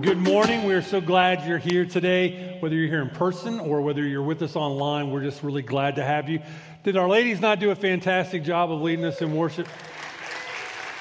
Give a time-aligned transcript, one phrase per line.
[0.00, 0.64] good morning.
[0.64, 4.22] We are so glad you're here today, whether you're here in person or whether you're
[4.22, 5.10] with us online.
[5.10, 6.40] We're just really glad to have you.
[6.84, 9.66] Did our ladies not do a fantastic job of leading us in worship?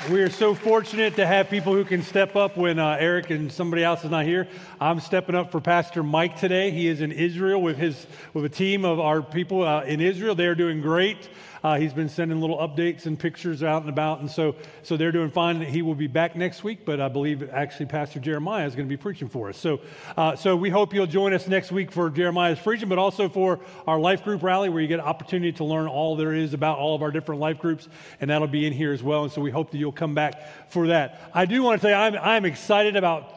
[0.10, 3.52] We are so fortunate to have people who can step up when uh, Eric and
[3.52, 4.48] somebody else is not here.
[4.82, 6.72] I'm stepping up for Pastor Mike today.
[6.72, 10.34] He is in Israel with his with a team of our people uh, in Israel.
[10.34, 11.30] They are doing great.
[11.64, 15.12] Uh, he's been sending little updates and pictures out and about, and so so they're
[15.12, 15.62] doing fine.
[15.62, 18.90] He will be back next week, but I believe actually Pastor Jeremiah is going to
[18.90, 19.58] be preaching for us.
[19.58, 19.82] So
[20.16, 23.60] uh, so we hope you'll join us next week for Jeremiah's preaching, but also for
[23.88, 26.78] our life group rally where you get an opportunity to learn all there is about
[26.78, 27.88] all of our different life groups,
[28.22, 29.24] and that'll be in here as well.
[29.24, 31.30] And so we hope that you'll come back for that.
[31.34, 33.34] I do want to say I'm I'm excited about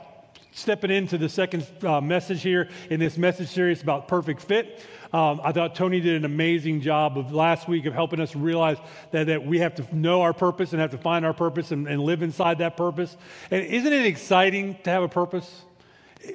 [0.53, 4.85] stepping into the second uh, message here in this message series about perfect fit.
[5.13, 8.77] Um, I thought Tony did an amazing job of last week of helping us realize
[9.11, 11.89] that, that we have to know our purpose and have to find our purpose and,
[11.89, 13.17] and live inside that purpose.
[13.51, 15.63] And isn't it exciting to have a purpose?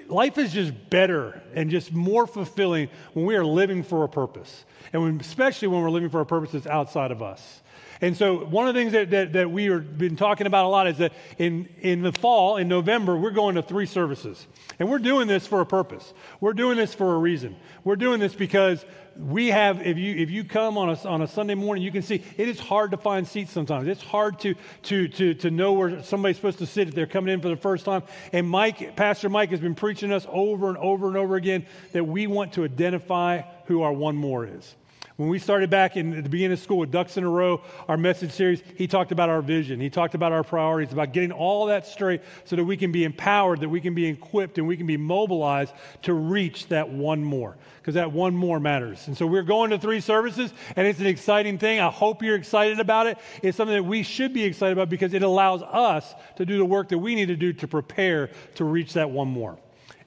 [0.08, 4.66] Life is just better and just more fulfilling when we are living for a purpose.
[4.92, 7.62] And when, especially when we're living for a purpose that's outside of us.
[8.02, 10.68] And so, one of the things that, that, that we have been talking about a
[10.68, 14.46] lot is that in, in the fall, in November, we're going to three services.
[14.80, 16.14] And we're doing this for a purpose.
[16.42, 17.56] We're doing this for a reason.
[17.84, 18.84] We're doing this because
[19.18, 22.02] we have, if you, if you come on a, on a Sunday morning, you can
[22.02, 23.88] see it is hard to find seats sometimes.
[23.88, 27.34] It's hard to, to, to, to know where somebody's supposed to sit if they're coming
[27.34, 28.04] in for the first time.
[28.34, 32.04] And Mike, Pastor Mike has been preaching us over and over and over again that
[32.04, 34.76] we want to identify who our one more is.
[35.18, 37.96] When we started back in the beginning of school with Ducks in a Row, our
[37.96, 39.80] message series, he talked about our vision.
[39.80, 43.06] He talked about our priorities, about getting all that straight so that we can be
[43.06, 47.24] empowered, that we can be equipped, and we can be mobilized to reach that one
[47.24, 47.56] more.
[47.78, 49.08] Because that one more matters.
[49.08, 51.80] And so we're going to three services, and it's an exciting thing.
[51.80, 53.18] I hope you're excited about it.
[53.42, 56.66] It's something that we should be excited about because it allows us to do the
[56.66, 59.58] work that we need to do to prepare to reach that one more.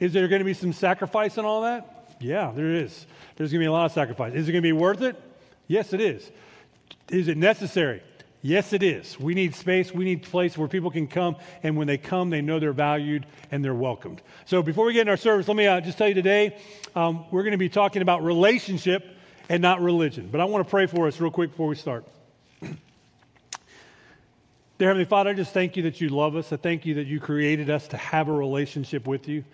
[0.00, 1.94] Is there going to be some sacrifice in all that?
[2.20, 3.06] Yeah, there is.
[3.38, 4.34] There's going to be a lot of sacrifice.
[4.34, 5.14] Is it going to be worth it?
[5.68, 6.28] Yes, it is.
[7.08, 8.02] Is it necessary?
[8.42, 9.18] Yes, it is.
[9.18, 9.94] We need space.
[9.94, 13.26] We need place where people can come, and when they come, they know they're valued
[13.52, 14.22] and they're welcomed.
[14.44, 16.58] So, before we get in our service, let me uh, just tell you today
[16.96, 19.06] um, we're going to be talking about relationship
[19.48, 20.28] and not religion.
[20.32, 22.04] But I want to pray for us real quick before we start.
[22.60, 26.52] Dear Heavenly Father, I just thank you that you love us.
[26.52, 29.44] I thank you that you created us to have a relationship with you.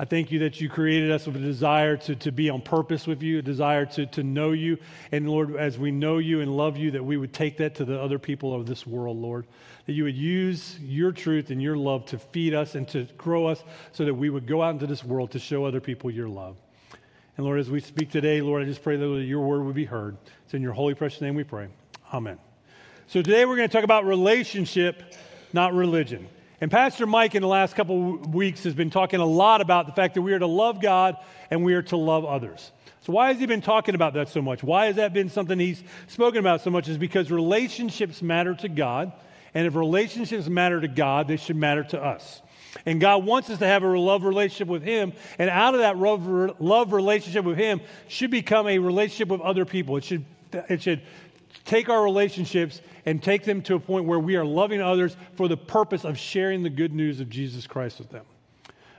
[0.00, 3.04] I thank you that you created us with a desire to, to be on purpose
[3.04, 4.78] with you, a desire to, to know you.
[5.10, 7.84] And Lord, as we know you and love you, that we would take that to
[7.84, 9.46] the other people of this world, Lord.
[9.86, 13.46] That you would use your truth and your love to feed us and to grow
[13.46, 16.28] us so that we would go out into this world to show other people your
[16.28, 16.56] love.
[17.36, 19.84] And Lord, as we speak today, Lord, I just pray that your word would be
[19.84, 20.16] heard.
[20.44, 21.68] It's in your holy, precious name we pray.
[22.12, 22.38] Amen.
[23.08, 25.14] So today we're going to talk about relationship,
[25.52, 26.28] not religion.
[26.60, 29.92] And Pastor Mike, in the last couple weeks, has been talking a lot about the
[29.92, 31.16] fact that we are to love God
[31.50, 32.72] and we are to love others.
[33.02, 34.62] So, why has he been talking about that so much?
[34.62, 36.88] Why has that been something he's spoken about so much?
[36.88, 39.12] Is because relationships matter to God.
[39.54, 42.42] And if relationships matter to God, they should matter to us.
[42.84, 45.12] And God wants us to have a love relationship with Him.
[45.38, 49.96] And out of that love relationship with Him should become a relationship with other people.
[49.96, 51.00] It should, it should
[51.68, 55.48] take our relationships and take them to a point where we are loving others for
[55.48, 58.24] the purpose of sharing the good news of Jesus Christ with them.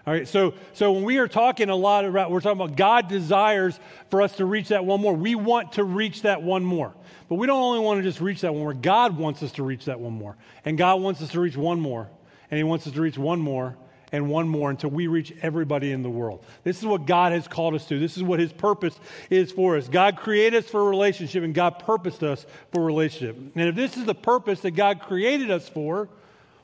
[0.06, 3.08] All right, so, so when we are talking a lot about, we're talking about God
[3.08, 3.79] desires
[4.09, 5.13] for us to reach that one more.
[5.13, 6.94] We want to reach that one more.
[7.28, 8.74] But we don't only want to just reach that one more.
[8.74, 10.38] God wants us to reach that one more.
[10.63, 12.08] And God wants us to reach one more.
[12.50, 13.78] And He wants us to reach one more
[14.12, 16.44] and one more until we reach everybody in the world.
[16.64, 18.00] This is what God has called us to.
[18.00, 18.97] This is what His purpose
[19.30, 19.88] is for us.
[19.88, 23.38] God created us for a relationship, and God purposed us for a relationship.
[23.56, 26.09] And if this is the purpose that God created us for,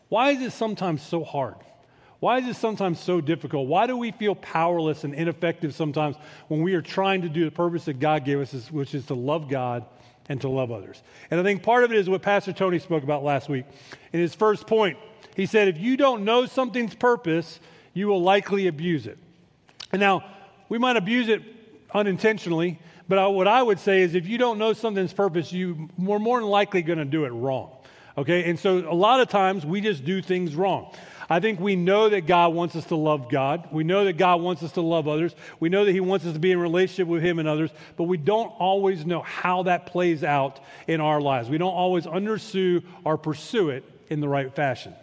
[0.10, 1.56] why is it sometimes so hard?
[2.20, 3.68] Why is it sometimes so difficult?
[3.68, 6.16] Why do we feel powerless and ineffective sometimes
[6.48, 9.14] when we are trying to do the purpose that God gave us, which is to
[9.14, 9.86] love God
[10.30, 11.02] and to love others?
[11.32, 13.66] And I think part of it is what Pastor Tony spoke about last week.
[14.14, 14.98] In his first point,
[15.36, 17.60] he said, if you don't know something's purpose,
[17.94, 19.18] you will likely abuse it.
[19.92, 20.24] And now,
[20.70, 21.42] we might abuse it
[21.94, 26.20] unintentionally, but what I would say is if you don't know something's purpose, you are
[26.20, 27.72] more than likely going to do it wrong.
[28.18, 28.50] Okay?
[28.50, 30.94] And so a lot of times we just do things wrong.
[31.30, 33.68] I think we know that God wants us to love God.
[33.72, 35.36] We know that God wants us to love others.
[35.60, 38.04] We know that He wants us to be in relationship with Him and others, but
[38.04, 41.50] we don't always know how that plays out in our lives.
[41.50, 44.94] We don't always pursue or pursue it in the right fashion.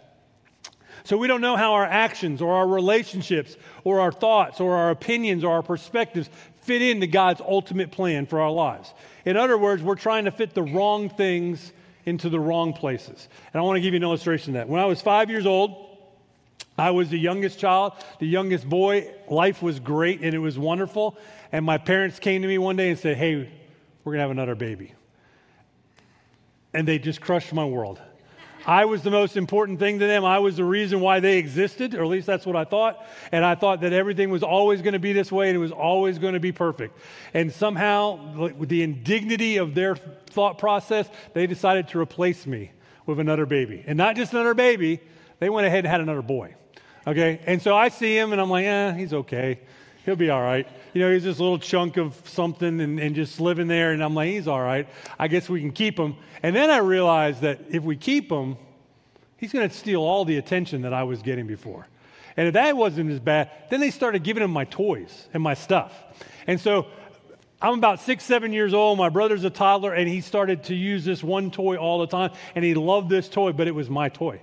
[1.03, 4.91] So we don't know how our actions or our relationships or our thoughts or our
[4.91, 6.29] opinions or our perspectives
[6.61, 8.93] fit into God's ultimate plan for our lives.
[9.25, 11.73] In other words, we're trying to fit the wrong things
[12.05, 13.27] into the wrong places.
[13.53, 14.69] And I want to give you an illustration of that.
[14.69, 15.92] When I was five years old,
[16.77, 19.11] I was the youngest child, the youngest boy.
[19.29, 21.17] Life was great and it was wonderful.
[21.51, 23.49] And my parents came to me one day and said, Hey,
[24.03, 24.93] we're going to have another baby.
[26.73, 28.01] And they just crushed my world.
[28.65, 30.23] I was the most important thing to them.
[30.23, 33.05] I was the reason why they existed, or at least that's what I thought.
[33.31, 35.71] And I thought that everything was always going to be this way and it was
[35.71, 36.97] always going to be perfect.
[37.33, 42.71] And somehow, with the indignity of their thought process, they decided to replace me
[43.05, 43.83] with another baby.
[43.85, 45.01] And not just another baby,
[45.39, 46.55] they went ahead and had another boy.
[47.05, 47.39] Okay?
[47.45, 49.59] And so I see him and I'm like, eh, he's okay.
[50.05, 50.67] He'll be all right.
[50.93, 53.91] You know, he's this little chunk of something and, and just living there.
[53.91, 54.87] And I'm like, he's all right.
[55.17, 56.15] I guess we can keep him.
[56.41, 58.57] And then I realized that if we keep him,
[59.37, 61.87] he's going to steal all the attention that I was getting before.
[62.35, 65.53] And if that wasn't as bad, then they started giving him my toys and my
[65.53, 65.93] stuff.
[66.47, 66.87] And so
[67.61, 68.97] I'm about six, seven years old.
[68.97, 72.31] My brother's a toddler, and he started to use this one toy all the time.
[72.55, 74.41] And he loved this toy, but it was my toy.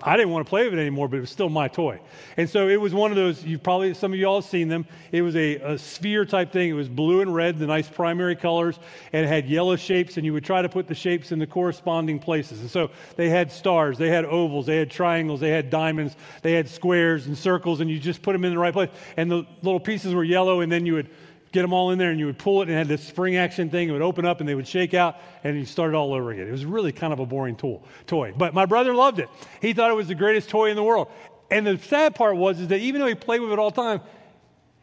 [0.00, 1.98] I didn't want to play with it anymore, but it was still my toy.
[2.36, 4.68] And so it was one of those, you've probably, some of you all have seen
[4.68, 4.86] them.
[5.10, 6.70] It was a, a, sphere type thing.
[6.70, 8.78] It was blue and red, the nice primary colors,
[9.12, 11.48] and it had yellow shapes, and you would try to put the shapes in the
[11.48, 12.60] corresponding places.
[12.60, 16.52] And so they had stars, they had ovals, they had triangles, they had diamonds, they
[16.52, 18.90] had squares and circles, and you just put them in the right place.
[19.16, 21.10] And the little pieces were yellow, and then you would
[21.52, 23.36] get them all in there and you would pull it and it had this spring
[23.36, 23.88] action thing.
[23.88, 26.30] It would open up and they would shake out and you start it all over
[26.30, 26.46] again.
[26.46, 28.32] It was really kind of a boring tool, toy.
[28.36, 29.28] But my brother loved it.
[29.60, 31.08] He thought it was the greatest toy in the world.
[31.50, 33.82] And the sad part was is that even though he played with it all the
[33.82, 34.00] time,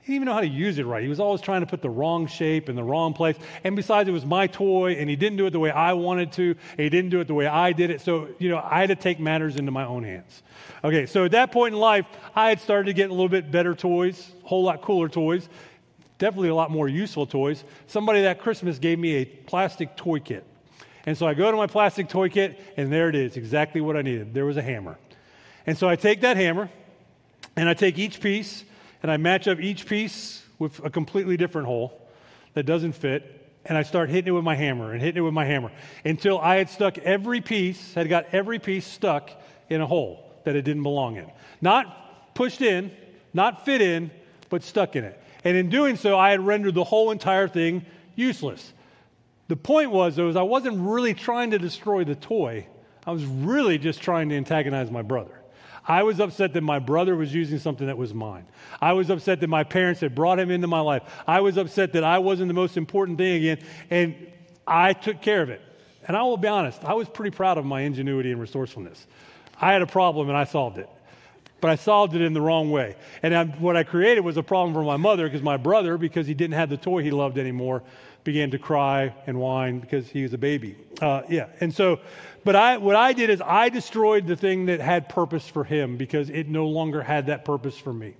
[0.01, 1.01] he didn't even know how to use it right.
[1.01, 3.37] He was always trying to put the wrong shape in the wrong place.
[3.63, 6.31] And besides, it was my toy, and he didn't do it the way I wanted
[6.33, 8.01] to, he didn't do it the way I did it.
[8.01, 10.43] So, you know, I had to take matters into my own hands.
[10.83, 13.49] Okay, so at that point in life, I had started to get a little bit
[13.49, 15.49] better toys, a whole lot cooler toys
[16.17, 17.63] definitely a lot more useful toys.
[17.87, 20.45] Somebody that Christmas gave me a plastic toy kit.
[21.05, 23.95] And so I go to my plastic toy kit, and there it is, exactly what
[23.95, 24.33] I needed.
[24.33, 24.97] There was a hammer.
[25.67, 26.69] And so I take that hammer,
[27.55, 28.63] and I take each piece,
[29.03, 32.01] and I match up each piece with a completely different hole
[32.53, 33.31] that doesn't fit,
[33.65, 35.71] and I start hitting it with my hammer and hitting it with my hammer
[36.03, 39.29] until I had stuck every piece, had got every piece stuck
[39.69, 41.29] in a hole that it didn't belong in.
[41.61, 42.91] Not pushed in,
[43.33, 44.11] not fit in,
[44.49, 45.19] but stuck in it.
[45.45, 48.73] And in doing so, I had rendered the whole entire thing useless.
[49.47, 52.67] The point was, though, is I wasn't really trying to destroy the toy.
[53.05, 55.39] I was really just trying to antagonize my brother.
[55.87, 58.47] I was upset that my brother was using something that was mine.
[58.81, 61.03] I was upset that my parents had brought him into my life.
[61.27, 64.15] I was upset that I wasn't the most important thing again, and
[64.65, 65.61] I took care of it.
[66.07, 69.05] And I will be honest, I was pretty proud of my ingenuity and resourcefulness.
[69.61, 70.89] I had a problem and I solved it
[71.65, 72.95] but I solved it in the wrong way.
[73.23, 76.27] And I, what I created was a problem for my mother because my brother, because
[76.27, 77.81] he didn't have the toy he loved anymore,
[78.23, 80.75] began to cry and whine because he was a baby.
[81.01, 81.99] Uh, yeah, and so,
[82.43, 85.97] but I, what I did is I destroyed the thing that had purpose for him
[85.97, 88.13] because it no longer had that purpose for me.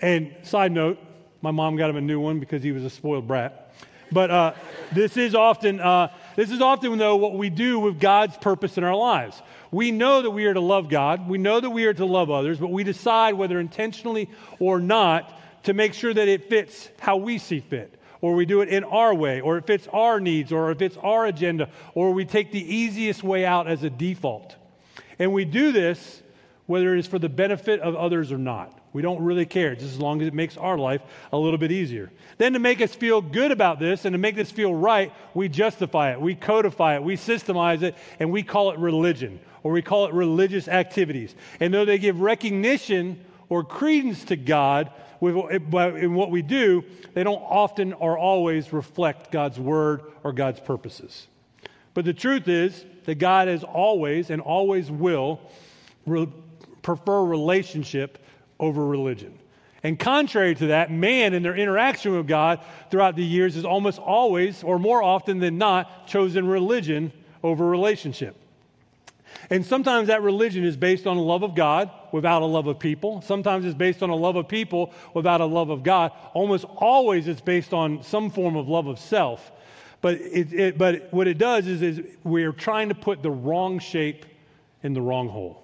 [0.00, 0.98] And side note,
[1.40, 3.72] my mom got him a new one because he was a spoiled brat.
[4.10, 4.54] But uh,
[4.90, 8.84] this is often, uh, this is often though what we do with God's purpose in
[8.84, 9.40] our lives.
[9.70, 12.30] We know that we are to love God, we know that we are to love
[12.30, 17.16] others, but we decide whether intentionally or not to make sure that it fits how
[17.16, 20.52] we see fit, or we do it in our way, or it fits our needs,
[20.52, 24.56] or if it's our agenda, or we take the easiest way out as a default.
[25.18, 26.22] And we do this
[26.66, 28.81] whether it is for the benefit of others or not.
[28.92, 31.00] We don't really care, just as long as it makes our life
[31.32, 32.10] a little bit easier.
[32.36, 35.48] Then, to make us feel good about this and to make this feel right, we
[35.48, 39.80] justify it, we codify it, we systemize it, and we call it religion, or we
[39.80, 41.34] call it religious activities.
[41.58, 44.90] And though they give recognition or credence to God
[45.22, 46.84] in what we do,
[47.14, 51.28] they don't often or always reflect God's word or God's purposes.
[51.94, 55.40] But the truth is that God has always and always will
[56.82, 58.18] prefer relationship
[58.62, 59.36] over religion.
[59.82, 63.98] And contrary to that, man in their interaction with God throughout the years has almost
[63.98, 68.36] always, or more often than not, chosen religion over relationship.
[69.50, 72.78] And sometimes that religion is based on a love of God without a love of
[72.78, 73.22] people.
[73.22, 76.12] Sometimes it's based on a love of people without a love of God.
[76.32, 79.50] Almost always it's based on some form of love of self.
[80.00, 83.80] But, it, it, but what it does is, is we're trying to put the wrong
[83.80, 84.26] shape
[84.84, 85.61] in the wrong hole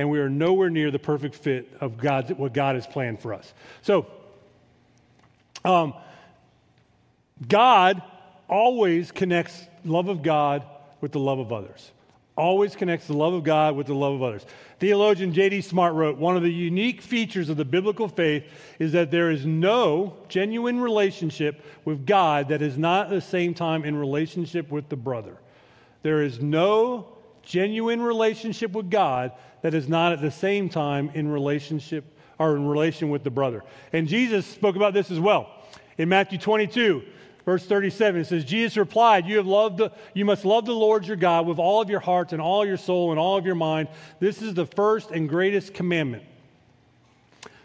[0.00, 3.34] and we are nowhere near the perfect fit of God's, what God has planned for
[3.34, 3.52] us.
[3.82, 4.06] So,
[5.62, 5.92] um,
[7.46, 8.00] God
[8.48, 10.64] always connects love of God
[11.02, 11.90] with the love of others.
[12.34, 14.46] Always connects the love of God with the love of others.
[14.78, 15.60] Theologian J.D.
[15.60, 18.44] Smart wrote One of the unique features of the biblical faith
[18.78, 23.52] is that there is no genuine relationship with God that is not at the same
[23.52, 25.36] time in relationship with the brother.
[26.02, 31.28] There is no genuine relationship with God that is not at the same time in
[31.28, 32.04] relationship
[32.38, 33.62] or in relation with the brother.
[33.92, 35.50] And Jesus spoke about this as well.
[35.98, 37.02] In Matthew 22,
[37.44, 41.06] verse 37, it says, Jesus replied, You have loved the, you must love the Lord
[41.06, 43.54] your God with all of your heart and all your soul and all of your
[43.54, 43.88] mind.
[44.18, 46.24] This is the first and greatest commandment.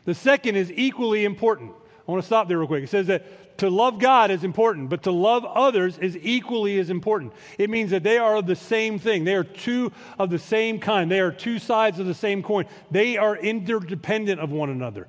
[0.04, 1.72] The second is equally important.
[2.08, 2.84] I want to stop there real quick.
[2.84, 3.26] It says that
[3.58, 7.34] to love God is important, but to love others is equally as important.
[7.58, 9.24] It means that they are the same thing.
[9.24, 11.10] They are two of the same kind.
[11.10, 12.66] They are two sides of the same coin.
[12.92, 15.08] They are interdependent of one another.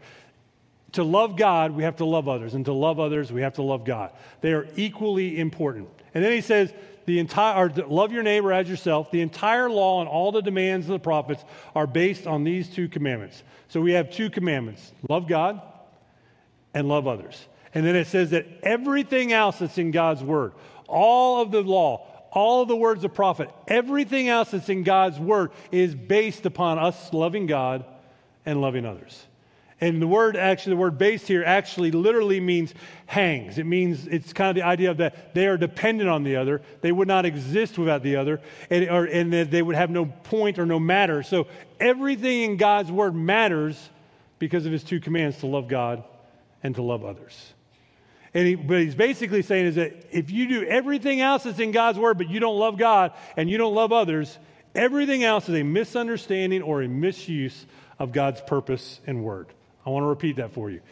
[0.92, 3.62] To love God, we have to love others, and to love others, we have to
[3.62, 4.12] love God.
[4.40, 5.88] They are equally important.
[6.14, 6.72] And then he says,
[7.04, 9.10] the entire, love your neighbor as yourself.
[9.10, 12.88] The entire law and all the demands of the prophets are based on these two
[12.88, 13.42] commandments.
[13.68, 15.60] So we have two commandments love God
[16.74, 17.46] and love others.
[17.76, 20.54] And then it says that everything else that's in God's word,
[20.88, 25.18] all of the law, all of the words of prophet, everything else that's in God's
[25.18, 27.84] word is based upon us loving God
[28.46, 29.26] and loving others.
[29.78, 32.72] And the word actually, the word based here actually literally means
[33.04, 33.58] hangs.
[33.58, 36.62] It means it's kind of the idea of that they are dependent on the other.
[36.80, 38.40] They would not exist without the other,
[38.70, 41.22] and, or, and that they would have no point or no matter.
[41.22, 41.46] So
[41.78, 43.90] everything in God's word matters
[44.38, 46.04] because of his two commands to love God
[46.62, 47.52] and to love others.
[48.36, 51.70] And he, but he's basically saying is that if you do everything else that's in
[51.70, 54.38] God's word, but you don't love God and you don't love others,
[54.74, 57.64] everything else is a misunderstanding or a misuse
[57.98, 59.46] of God's purpose and word.
[59.86, 60.82] I want to repeat that for you.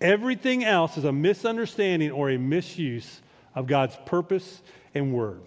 [0.00, 3.20] Everything else is a misunderstanding or a misuse
[3.54, 4.62] of God's purpose
[4.94, 5.42] and word.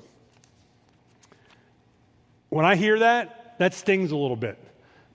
[2.49, 4.59] When I hear that, that stings a little bit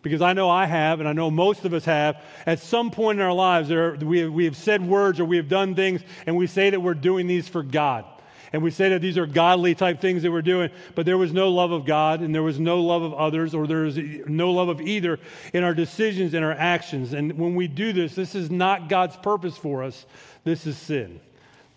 [0.02, 3.20] because I know I have, and I know most of us have, at some point
[3.20, 6.02] in our lives, there, we, have, we have said words or we have done things,
[6.26, 8.04] and we say that we're doing these for God.
[8.52, 11.32] And we say that these are godly type things that we're doing, but there was
[11.32, 14.50] no love of God, and there was no love of others, or there was no
[14.50, 15.18] love of either
[15.54, 17.14] in our decisions and our actions.
[17.14, 20.04] And when we do this, this is not God's purpose for us,
[20.44, 21.20] this is sin.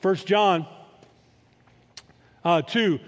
[0.02, 0.68] First John
[2.44, 3.00] uh, 2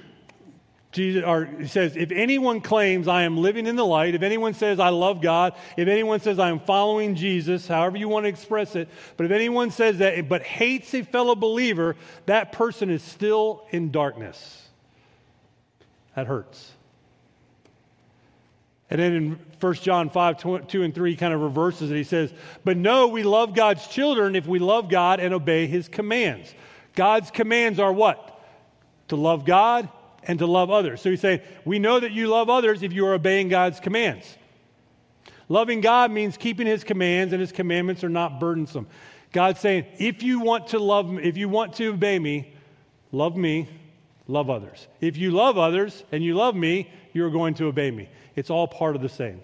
[0.98, 4.56] Jesus, or he says, if anyone claims I am living in the light, if anyone
[4.56, 8.30] says I love God, if anyone says I am following Jesus, however you want to
[8.30, 13.04] express it, but if anyone says that but hates a fellow believer, that person is
[13.04, 14.68] still in darkness.
[16.16, 16.72] That hurts.
[18.90, 21.96] And then in 1 John 5, 2 and 3 kind of reverses it.
[21.96, 22.34] He says,
[22.66, 26.52] But no, we love God's children if we love God and obey his commands.
[26.96, 28.42] God's commands are what?
[29.10, 29.90] To love God
[30.28, 31.02] and to love others.
[31.02, 34.38] So he's saying, We know that you love others if you are obeying God's commands.
[35.50, 38.88] Loving God means keeping his commands, and his commandments are not burdensome.
[39.32, 42.54] God's saying, if you want to love me, if you want to obey me,
[43.12, 43.70] love me,
[44.28, 44.88] love others.
[45.00, 48.10] If you love others and you love me, you're going to obey me.
[48.36, 49.42] It's all part of the same.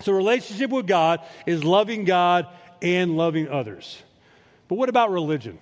[0.00, 2.48] So, relationship with God is loving God
[2.80, 4.02] and loving others.
[4.68, 5.58] But what about religion?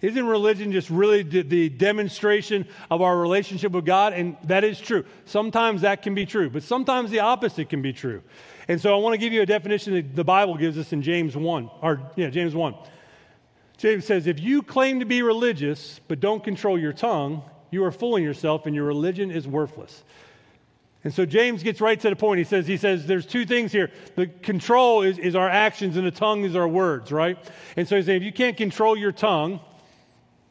[0.00, 4.12] Isn't religion just really the demonstration of our relationship with God?
[4.12, 5.04] And that is true.
[5.24, 8.22] Sometimes that can be true, but sometimes the opposite can be true.
[8.68, 11.02] And so I want to give you a definition that the Bible gives us in
[11.02, 12.74] James 1, or yeah, James 1.
[13.76, 17.92] James says, If you claim to be religious but don't control your tongue, you are
[17.92, 20.04] fooling yourself and your religion is worthless.
[21.04, 22.38] And so James gets right to the point.
[22.38, 23.90] He says, he says, there's two things here.
[24.16, 27.38] The control is, is our actions and the tongue is our words, right?
[27.76, 29.60] And so he's saying, if you can't control your tongue,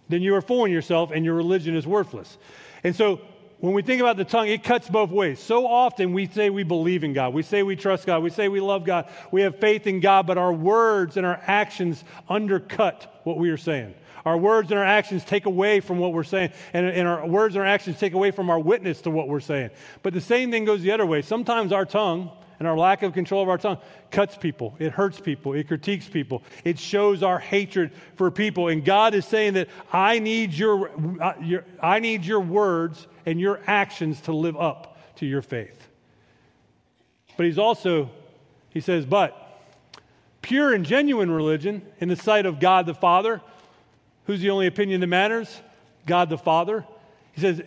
[0.10, 2.38] then you are fooling yourself and your religion is worthless.
[2.84, 3.22] And so
[3.60, 5.40] when we think about the tongue, it cuts both ways.
[5.40, 8.50] So often we say we believe in God, we say we trust God, we say
[8.50, 13.22] we love God, we have faith in God, but our words and our actions undercut
[13.24, 13.96] what we are saying.
[14.28, 17.56] Our words and our actions take away from what we're saying, and, and our words
[17.56, 19.70] and our actions take away from our witness to what we're saying.
[20.04, 21.22] But the same thing goes the other way.
[21.22, 22.30] Sometimes our tongue
[22.60, 23.78] and our lack of control of our tongue
[24.12, 28.68] cuts people, it hurts people, it critiques people, it shows our hatred for people.
[28.68, 30.92] And God is saying that I need your,
[31.24, 35.88] uh, your, I need your words and your actions to live up to your faith.
[37.38, 38.10] But He's also,
[38.72, 39.64] He says, but
[40.42, 43.42] pure and genuine religion in the sight of God the Father,
[44.28, 45.62] who's the only opinion that matters?
[46.06, 46.86] God the Father.
[47.34, 47.62] He says,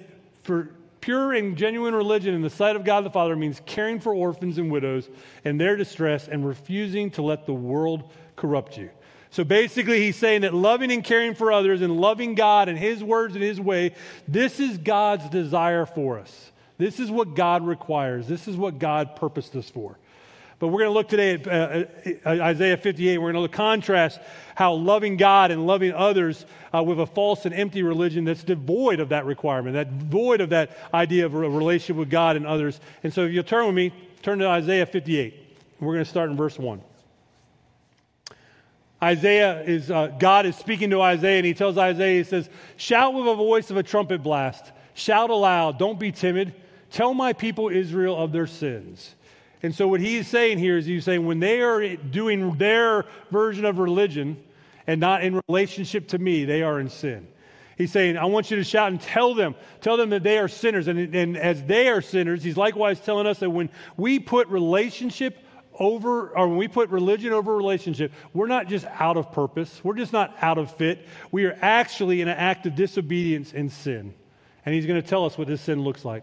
[0.44, 4.14] for Pure and genuine religion in the sight of God the Father means caring for
[4.14, 5.08] orphans and widows
[5.44, 8.90] in their distress and refusing to let the world corrupt you.
[9.30, 13.02] So basically, he's saying that loving and caring for others and loving God and his
[13.02, 13.94] words and his way,
[14.26, 16.50] this is God's desire for us.
[16.78, 18.26] This is what God requires.
[18.26, 19.98] This is what God purposed us for.
[20.60, 21.84] But we're going to look today at uh,
[22.24, 23.18] uh Isaiah 58.
[23.18, 24.20] We're going to contrast
[24.54, 29.00] how loving God and loving others uh, with a false and empty religion that's devoid
[29.00, 32.78] of that requirement, that void of that idea of a relationship with God and others.
[33.02, 33.90] And so if you'll turn with me,
[34.22, 35.34] turn to Isaiah 58.
[35.80, 36.82] We're going to start in verse 1.
[39.02, 43.14] Isaiah is, uh, God is speaking to Isaiah, and he tells Isaiah, he says, Shout
[43.14, 44.72] with a voice of a trumpet blast.
[44.92, 45.78] Shout aloud.
[45.78, 46.54] Don't be timid.
[46.90, 49.14] Tell my people Israel of their sins.
[49.62, 53.64] And so, what he's saying here is he's saying when they are doing their version
[53.64, 54.42] of religion
[54.86, 57.28] and not in relationship to me, they are in sin.
[57.76, 60.48] He's saying, I want you to shout and tell them, tell them that they are
[60.48, 60.86] sinners.
[60.86, 65.38] And, and as they are sinners, he's likewise telling us that when we put relationship
[65.78, 69.80] over, or when we put religion over relationship, we're not just out of purpose.
[69.82, 71.06] We're just not out of fit.
[71.32, 74.14] We are actually in an act of disobedience and sin.
[74.66, 76.22] And he's going to tell us what this sin looks like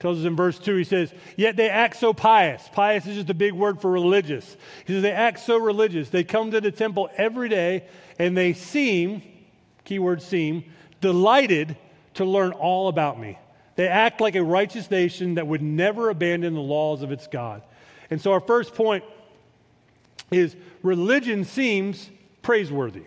[0.00, 2.62] tells us in verse 2, he says, Yet they act so pious.
[2.72, 4.56] Pious is just a big word for religious.
[4.86, 6.08] He says, They act so religious.
[6.08, 7.84] They come to the temple every day
[8.18, 9.22] and they seem,
[9.84, 10.64] keyword seem,
[11.02, 11.76] delighted
[12.14, 13.38] to learn all about me.
[13.76, 17.62] They act like a righteous nation that would never abandon the laws of its God.
[18.10, 19.04] And so our first point
[20.30, 23.04] is religion seems praiseworthy.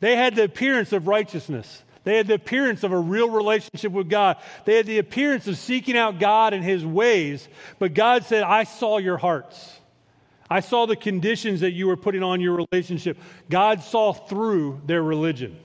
[0.00, 1.84] They had the appearance of righteousness.
[2.04, 4.38] They had the appearance of a real relationship with God.
[4.64, 7.46] They had the appearance of seeking out God and His ways.
[7.78, 9.78] But God said, I saw your hearts.
[10.48, 13.18] I saw the conditions that you were putting on your relationship.
[13.48, 15.56] God saw through their religion.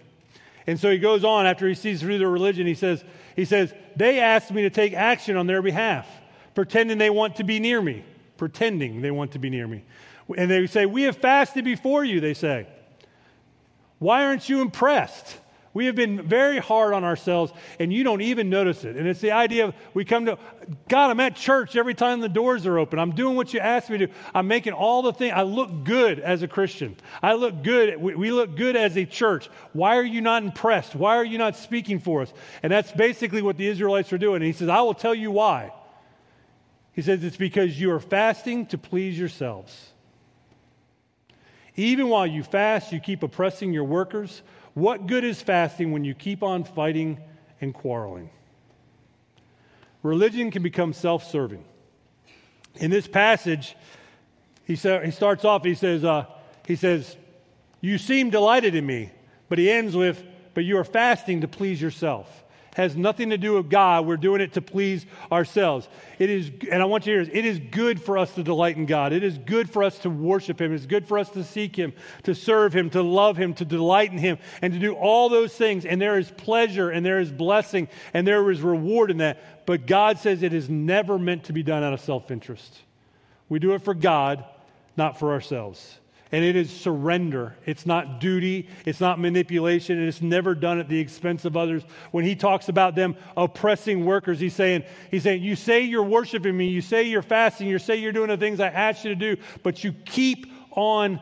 [0.67, 3.03] And so he goes on after he sees through their religion, he says,
[3.35, 6.07] he says, They asked me to take action on their behalf,
[6.53, 8.03] pretending they want to be near me.
[8.37, 9.83] Pretending they want to be near me.
[10.37, 12.67] And they say, We have fasted before you, they say.
[13.99, 15.39] Why aren't you impressed?
[15.75, 17.51] We have been very hard on ourselves,
[17.81, 18.95] and you don't even notice it.
[18.95, 20.37] And it's the idea of we come to
[20.87, 22.97] God, I'm at church every time the doors are open.
[22.97, 24.07] I'm doing what you asked me to.
[24.33, 25.33] I'm making all the things.
[25.35, 26.95] I look good as a Christian.
[27.21, 27.99] I look good.
[27.99, 29.49] We, we look good as a church.
[29.73, 30.95] Why are you not impressed?
[30.95, 32.31] Why are you not speaking for us?
[32.63, 34.37] And that's basically what the Israelites are doing.
[34.37, 35.73] And he says, I will tell you why.
[36.93, 39.91] He says, It's because you are fasting to please yourselves.
[41.75, 44.41] Even while you fast, you keep oppressing your workers
[44.75, 47.17] what good is fasting when you keep on fighting
[47.59, 48.29] and quarreling?
[50.03, 51.65] Religion can become self serving.
[52.75, 53.75] In this passage,
[54.65, 56.25] he, sa- he starts off, he says, uh,
[56.67, 57.17] he says,
[57.81, 59.11] You seem delighted in me.
[59.49, 62.44] But he ends with, But you are fasting to please yourself
[62.75, 64.05] has nothing to do with God.
[64.05, 65.87] We're doing it to please ourselves.
[66.19, 68.43] It is, and I want you to hear this, it is good for us to
[68.43, 69.13] delight in God.
[69.13, 70.73] It is good for us to worship Him.
[70.73, 74.11] It's good for us to seek Him, to serve Him, to love Him, to delight
[74.11, 75.85] in Him, and to do all those things.
[75.85, 79.65] And there is pleasure and there is blessing and there is reward in that.
[79.65, 82.81] But God says it is never meant to be done out of self interest.
[83.47, 84.43] We do it for God,
[84.97, 85.99] not for ourselves
[86.31, 87.55] and it is surrender.
[87.65, 91.83] It's not duty, it's not manipulation, and it's never done at the expense of others.
[92.11, 96.55] When he talks about them oppressing workers, he's saying, he's saying, You say you're worshiping
[96.55, 99.15] me, you say you're fasting, you say you're doing the things I asked you to
[99.15, 101.21] do, but you keep on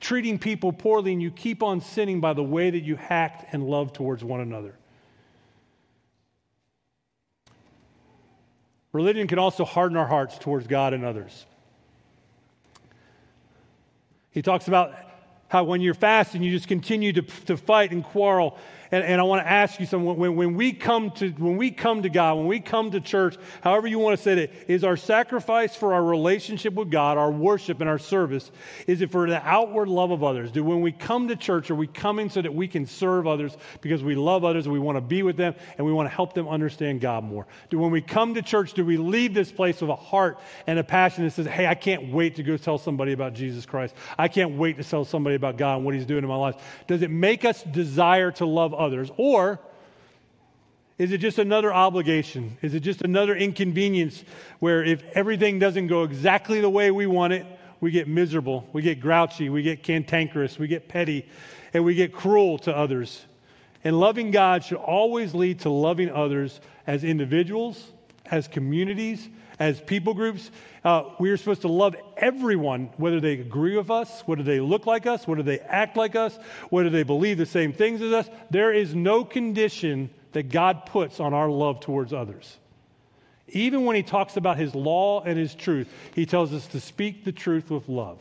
[0.00, 3.66] treating people poorly and you keep on sinning by the way that you act and
[3.66, 4.74] love towards one another.
[8.92, 11.46] Religion can also harden our hearts towards God and others.
[14.34, 14.92] He talks about
[15.48, 18.58] how when you're fasting, you just continue to, to fight and quarrel
[18.94, 20.16] and, and I want to ask you something.
[20.16, 23.36] When, when, we come to, when we come to God, when we come to church,
[23.60, 27.32] however you want to say it, is our sacrifice for our relationship with God, our
[27.32, 28.52] worship and our service,
[28.86, 30.52] is it for the outward love of others?
[30.52, 33.56] Do when we come to church, are we coming so that we can serve others
[33.80, 36.14] because we love others and we want to be with them and we want to
[36.14, 37.48] help them understand God more?
[37.70, 40.78] Do when we come to church, do we leave this place with a heart and
[40.78, 43.92] a passion that says, hey, I can't wait to go tell somebody about Jesus Christ.
[44.16, 46.54] I can't wait to tell somebody about God and what he's doing in my life.
[46.86, 48.83] Does it make us desire to love others?
[48.84, 49.10] Others?
[49.16, 49.58] Or
[50.98, 52.56] is it just another obligation?
[52.62, 54.22] Is it just another inconvenience
[54.60, 57.46] where if everything doesn't go exactly the way we want it,
[57.80, 61.26] we get miserable, we get grouchy, we get cantankerous, we get petty,
[61.72, 63.24] and we get cruel to others?
[63.82, 67.92] And loving God should always lead to loving others as individuals,
[68.26, 70.50] as communities, as people groups.
[70.84, 74.86] Uh, we are supposed to love everyone, whether they agree with us, whether they look
[74.86, 76.36] like us, whether they act like us,
[76.70, 78.28] whether they believe the same things as us.
[78.50, 82.58] There is no condition that God puts on our love towards others.
[83.48, 87.24] Even when he talks about his law and his truth, he tells us to speak
[87.24, 88.20] the truth with love.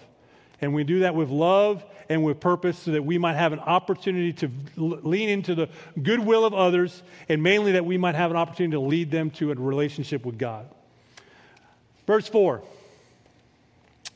[0.62, 3.60] And we do that with love and with purpose so that we might have an
[3.60, 5.70] opportunity to lean into the
[6.02, 9.52] goodwill of others and mainly that we might have an opportunity to lead them to
[9.52, 10.68] a relationship with God.
[12.06, 12.62] Verse 4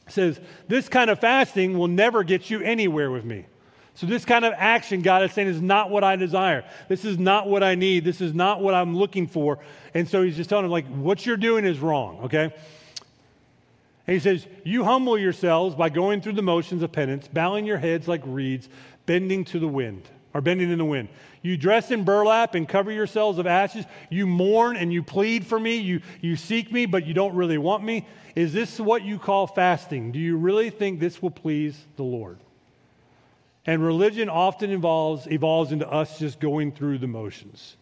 [0.08, 3.46] says, This kind of fasting will never get you anywhere with me.
[3.96, 6.64] So, this kind of action, God is saying, is not what I desire.
[6.88, 8.04] This is not what I need.
[8.04, 9.60] This is not what I'm looking for.
[9.94, 12.54] And so he's just telling him, like, what you're doing is wrong, okay?
[14.06, 17.78] And he says, You humble yourselves by going through the motions of penance, bowing your
[17.78, 18.70] heads like reeds,
[19.08, 20.04] bending to the wind,
[20.38, 21.10] or bending in the wind.
[21.42, 23.86] You dress in burlap and cover yourselves of ashes.
[24.12, 25.78] You mourn and you plead for me.
[25.78, 28.06] You, you seek me, but you don't really want me.
[28.36, 30.12] Is this what you call fasting?
[30.12, 32.38] Do you really think this will please the Lord?
[33.66, 37.76] And religion often involves, evolves into us just going through the motions.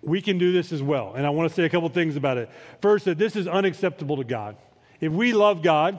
[0.00, 1.12] We can do this as well.
[1.14, 2.48] And I want to say a couple things about it.
[2.80, 4.56] First, that this is unacceptable to God.
[5.02, 5.98] If we love God,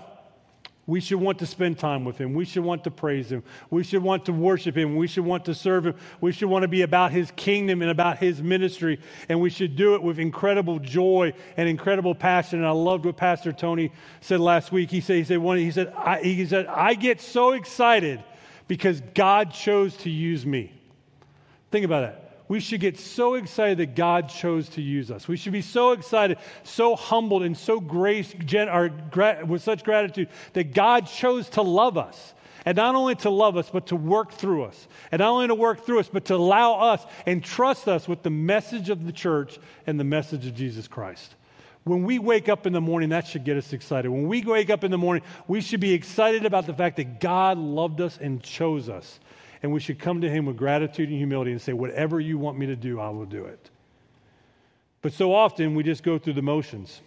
[0.91, 2.33] we should want to spend time with Him.
[2.33, 3.43] We should want to praise Him.
[3.69, 4.97] We should want to worship Him.
[4.97, 5.95] We should want to serve Him.
[6.19, 8.99] We should want to be about His kingdom and about His ministry.
[9.29, 12.59] And we should do it with incredible joy and incredible passion.
[12.59, 14.91] And I loved what Pastor Tony said last week.
[14.91, 18.21] He said, he said, one, he said, I, he said, I get so excited
[18.67, 20.73] because God chose to use me.
[21.71, 25.25] Think about that we should get so excited that God chose to use us.
[25.25, 28.91] We should be so excited, so humbled, and so grace, gen, or
[29.45, 32.33] with such gratitude that God chose to love us.
[32.65, 34.89] And not only to love us, but to work through us.
[35.13, 38.21] And not only to work through us, but to allow us and trust us with
[38.21, 41.35] the message of the church and the message of Jesus Christ.
[41.85, 44.11] When we wake up in the morning, that should get us excited.
[44.11, 47.21] When we wake up in the morning, we should be excited about the fact that
[47.21, 49.21] God loved us and chose us
[49.63, 52.57] and we should come to Him with gratitude and humility and say, Whatever you want
[52.57, 53.69] me to do, I will do it.
[55.01, 57.01] But so often we just go through the motions.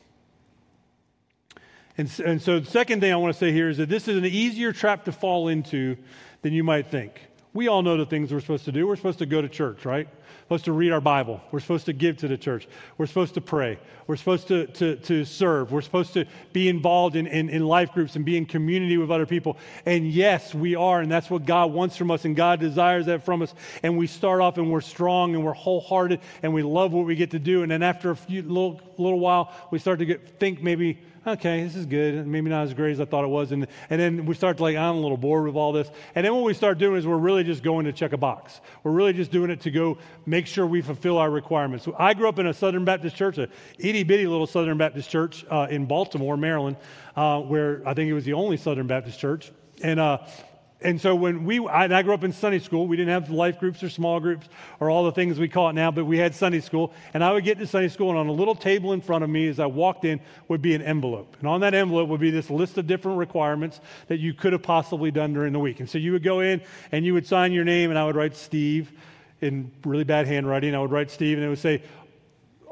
[1.96, 4.16] And, and so the second thing I want to say here is that this is
[4.16, 5.96] an easier trap to fall into
[6.42, 7.20] than you might think.
[7.54, 8.84] We all know the things we're supposed to do.
[8.84, 10.08] We're supposed to go to church, right?
[10.08, 11.40] We're supposed to read our Bible.
[11.52, 12.66] We're supposed to give to the church.
[12.98, 13.78] We're supposed to pray.
[14.08, 15.70] We're supposed to, to, to serve.
[15.70, 19.12] We're supposed to be involved in, in, in life groups and be in community with
[19.12, 19.56] other people.
[19.86, 21.00] And yes, we are.
[21.00, 22.24] And that's what God wants from us.
[22.24, 23.54] And God desires that from us.
[23.84, 27.14] And we start off and we're strong and we're wholehearted and we love what we
[27.14, 27.62] get to do.
[27.62, 31.62] And then after a few little, little while, we start to get, think maybe, okay,
[31.62, 32.26] this is good.
[32.26, 33.52] Maybe not as great as I thought it was.
[33.52, 35.90] And, and then we start to like, I'm a little bored with all this.
[36.14, 38.60] And then what we start doing is we're really just going to check a box.
[38.82, 41.84] We're really just doing it to go make sure we fulfill our requirements.
[41.84, 45.10] So I grew up in a Southern Baptist church, a itty bitty little Southern Baptist
[45.10, 46.76] church uh, in Baltimore, Maryland,
[47.16, 49.52] uh, where I think it was the only Southern Baptist church.
[49.82, 50.18] And, uh,
[50.84, 53.58] and so when we, I, I, grew up in Sunday school, we didn't have life
[53.58, 54.48] groups or small groups
[54.80, 56.92] or all the things we call it now, but we had Sunday school.
[57.14, 59.30] And I would get to Sunday school, and on a little table in front of
[59.30, 61.36] me as I walked in would be an envelope.
[61.40, 64.62] And on that envelope would be this list of different requirements that you could have
[64.62, 65.80] possibly done during the week.
[65.80, 66.60] And so you would go in
[66.92, 68.92] and you would sign your name, and I would write Steve
[69.40, 70.74] in really bad handwriting.
[70.74, 71.82] I would write Steve, and it would say,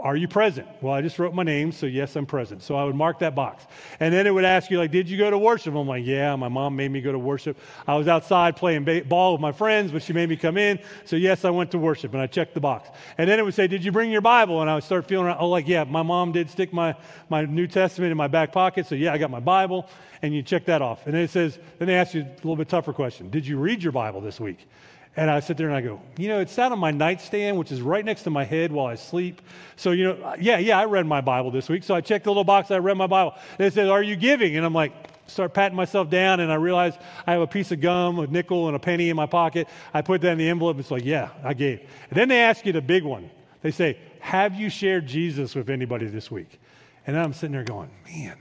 [0.03, 0.67] are you present?
[0.81, 2.63] Well, I just wrote my name, so yes, I'm present.
[2.63, 3.65] So I would mark that box.
[4.01, 5.77] And then it would ask you, like, did you go to worship?
[5.77, 7.57] I'm like, yeah, my mom made me go to worship.
[7.87, 10.81] I was outside playing ball with my friends, but she made me come in.
[11.05, 12.91] So yes, I went to worship, and I checked the box.
[13.17, 14.61] And then it would say, did you bring your Bible?
[14.61, 16.97] And I would start feeling, oh, like, yeah, my mom did stick my,
[17.29, 18.87] my New Testament in my back pocket.
[18.89, 19.89] So yeah, I got my Bible.
[20.21, 21.05] And you check that off.
[21.07, 23.29] And then it says, then they ask you a little bit tougher question.
[23.31, 24.69] Did you read your Bible this week?
[25.15, 27.71] And I sit there and I go, you know, it sat on my nightstand, which
[27.71, 29.43] is right next to my head while I sleep.
[29.77, 31.85] So, you know, yeah, yeah, I read my Bible this week.
[31.85, 33.35] So I checked the little box, I read my Bible.
[33.59, 34.57] It says, Are you giving?
[34.57, 34.93] And I'm like,
[35.27, 36.95] start patting myself down, and I realize
[37.27, 39.69] I have a piece of gum, a nickel, and a penny in my pocket.
[39.93, 40.79] I put that in the envelope.
[40.79, 41.81] It's like, yeah, I gave.
[42.11, 43.31] And then they ask you the big one.
[43.63, 46.61] They say, Have you shared Jesus with anybody this week?
[47.07, 48.37] And I'm sitting there going, Man,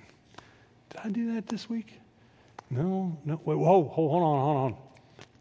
[0.90, 2.00] did I do that this week?
[2.70, 3.40] No, no.
[3.44, 4.78] Wait, whoa, hold on, hold on.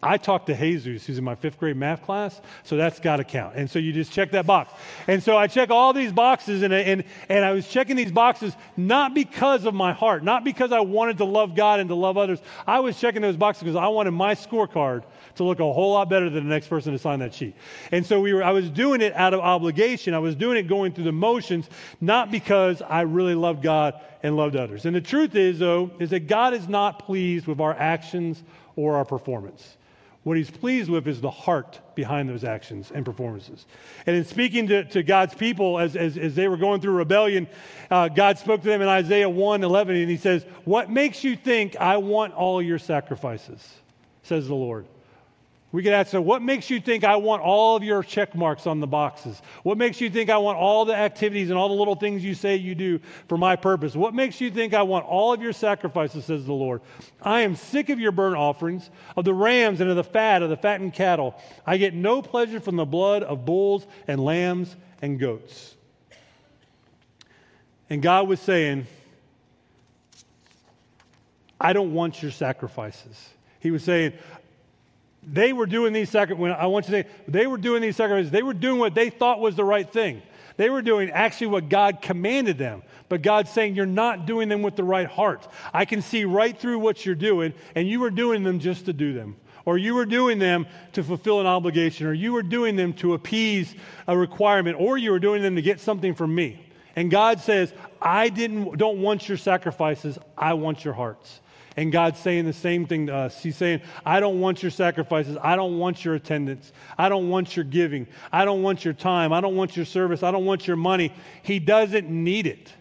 [0.03, 3.25] I talked to Jesus, who's in my fifth grade math class, so that's got to
[3.25, 3.55] count.
[3.57, 4.73] And so you just check that box.
[5.07, 8.57] And so I check all these boxes, and, and, and I was checking these boxes
[8.79, 12.17] not because of my heart, not because I wanted to love God and to love
[12.17, 12.41] others.
[12.67, 15.03] I was checking those boxes because I wanted my scorecard
[15.35, 17.55] to look a whole lot better than the next person to sign that sheet.
[17.93, 20.15] And so we were, I was doing it out of obligation.
[20.15, 21.69] I was doing it going through the motions,
[22.01, 24.87] not because I really loved God and loved others.
[24.87, 28.43] And the truth is, though, is that God is not pleased with our actions
[28.77, 29.77] or our performance.
[30.23, 33.65] What he's pleased with is the heart behind those actions and performances.
[34.07, 37.49] And in speaking to, to God's people as, as, as, they were going through rebellion,
[37.91, 41.37] uh, God spoke to them in Isaiah 1 11, and he says, What makes you
[41.37, 43.67] think I want all your sacrifices?
[44.23, 44.87] says the Lord.
[45.73, 48.67] We could ask, so what makes you think I want all of your check marks
[48.67, 49.41] on the boxes?
[49.63, 52.35] What makes you think I want all the activities and all the little things you
[52.35, 53.95] say you do for my purpose?
[53.95, 56.81] What makes you think I want all of your sacrifices, says the Lord?
[57.23, 60.51] I am sick of your burnt offerings, of the rams and of the fat of
[60.51, 61.41] the fattened cattle.
[61.65, 65.77] I get no pleasure from the blood of bulls and lambs and goats.
[67.89, 68.89] And God was saying,
[71.61, 73.29] I don't want your sacrifices.
[73.61, 74.15] He was saying,
[75.23, 76.57] they were doing these sacrifices.
[76.59, 78.31] I want you to say, they were doing these sacrifices.
[78.31, 80.23] They were doing what they thought was the right thing.
[80.57, 82.83] They were doing actually what God commanded them.
[83.09, 85.49] But God's saying, You're not doing them with the right heart.
[85.73, 88.93] I can see right through what you're doing, and you were doing them just to
[88.93, 89.37] do them.
[89.65, 93.15] Or you were doing them to fulfill an obligation, or you were doing them to
[93.15, 93.75] appease
[94.07, 96.67] a requirement, or you were doing them to get something from me.
[96.97, 101.41] And God says, I didn't, don't want your sacrifices, I want your hearts.
[101.77, 103.43] And God's saying the same thing to us.
[103.43, 105.37] He's saying, I don't want your sacrifices.
[105.41, 106.73] I don't want your attendance.
[106.99, 108.09] I don't want your giving.
[108.33, 109.33] I don't want your time.
[109.33, 110.23] I don't want your service.
[110.23, 111.13] I don't want your money.
[111.43, 112.73] He doesn't need it.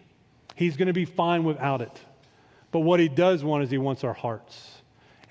[0.56, 2.02] He's going to be fine without it.
[2.72, 4.76] But what he does want is he wants our hearts.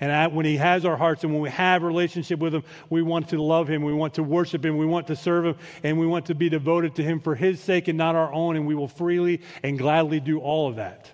[0.01, 3.01] And when he has our hearts and when we have a relationship with him, we
[3.01, 3.83] want to love him.
[3.83, 4.77] We want to worship him.
[4.77, 5.55] We want to serve him.
[5.83, 8.55] And we want to be devoted to him for his sake and not our own.
[8.55, 11.11] And we will freely and gladly do all of that.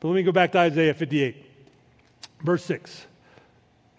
[0.00, 1.46] But let me go back to Isaiah 58.
[2.42, 3.06] Verse 6.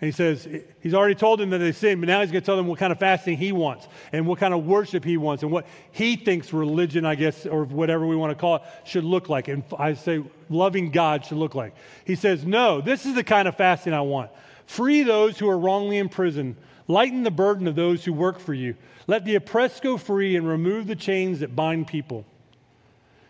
[0.02, 0.48] And he says,
[0.82, 2.80] he's already told them that they sinned, but now he's going to tell them what
[2.80, 6.16] kind of fasting he wants and what kind of worship he wants and what he
[6.16, 9.48] thinks religion, I guess, or whatever we want to call it, should look like.
[9.48, 11.76] And I say loving God should look like.
[12.04, 14.32] He says, No, this is the kind of fasting I want.
[14.66, 16.56] Free those who are wrongly imprisoned,
[16.88, 18.76] lighten the burden of those who work for you.
[19.06, 22.26] Let the oppressed go free and remove the chains that bind people.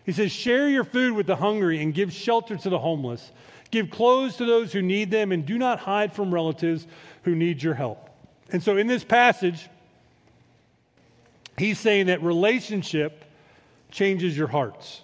[0.06, 3.32] He says, Share your food with the hungry and give shelter to the homeless.
[3.70, 6.86] Give clothes to those who need them, and do not hide from relatives
[7.24, 8.10] who need your help.
[8.52, 9.70] And so in this passage,
[11.58, 13.24] he's saying that relationship
[13.90, 15.02] changes your hearts.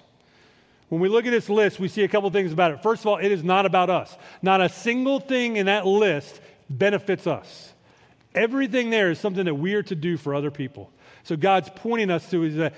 [0.89, 2.81] When we look at this list, we see a couple things about it.
[2.81, 4.15] First of all, it is not about us.
[4.41, 7.73] Not a single thing in that list benefits us.
[8.33, 10.91] Everything there is something that we are to do for other people.
[11.23, 12.73] So God's pointing us to is that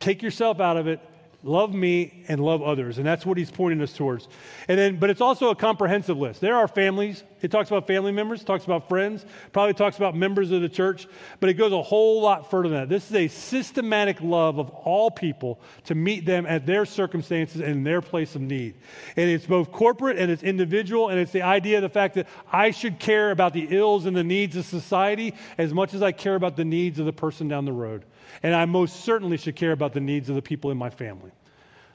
[0.00, 1.00] take yourself out of it,
[1.42, 2.98] love me and love others.
[2.98, 4.28] And that's what he's pointing us towards.
[4.68, 6.40] And then but it's also a comprehensive list.
[6.40, 7.24] There are families.
[7.40, 11.08] It talks about family members talks about friends probably talks about members of the church
[11.40, 12.88] but it goes a whole lot further than that.
[12.88, 17.84] This is a systematic love of all people to meet them at their circumstances and
[17.84, 18.74] their place of need.
[19.16, 22.26] And it's both corporate and it's individual and it's the idea of the fact that
[22.50, 26.12] i should care about the ills and the needs of society as much as i
[26.12, 28.04] care about the needs of the person down the road
[28.42, 31.30] and I most certainly should care about the needs of the people in my family.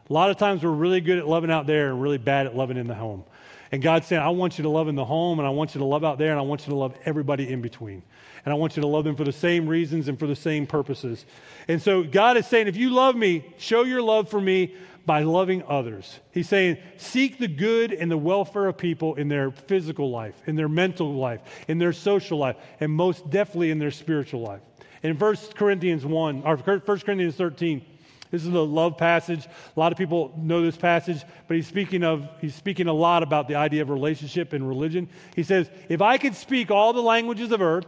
[0.10, 2.56] A lot of times we're really good at loving out there and really bad at
[2.56, 3.23] loving in the home.
[3.71, 5.80] And God's saying, I want you to love in the home, and I want you
[5.80, 8.02] to love out there, and I want you to love everybody in between.
[8.45, 10.65] And I want you to love them for the same reasons and for the same
[10.65, 11.26] purposes.
[11.67, 14.73] And so God is saying, if you love me, show your love for me
[15.06, 16.19] by loving others.
[16.32, 20.56] He's saying, seek the good and the welfare of people in their physical life, in
[20.56, 24.62] their mental life, in their social life, and most definitely in their spiritual life.
[25.04, 27.86] In 1 Corinthians 1, or 1 Corinthians 13,
[28.32, 29.46] this is a love passage.
[29.46, 33.24] A lot of people know this passage, but he's speaking of he's speaking a lot
[33.24, 35.08] about the idea of relationship and religion.
[35.36, 37.88] He says, "If I could speak all the languages of earth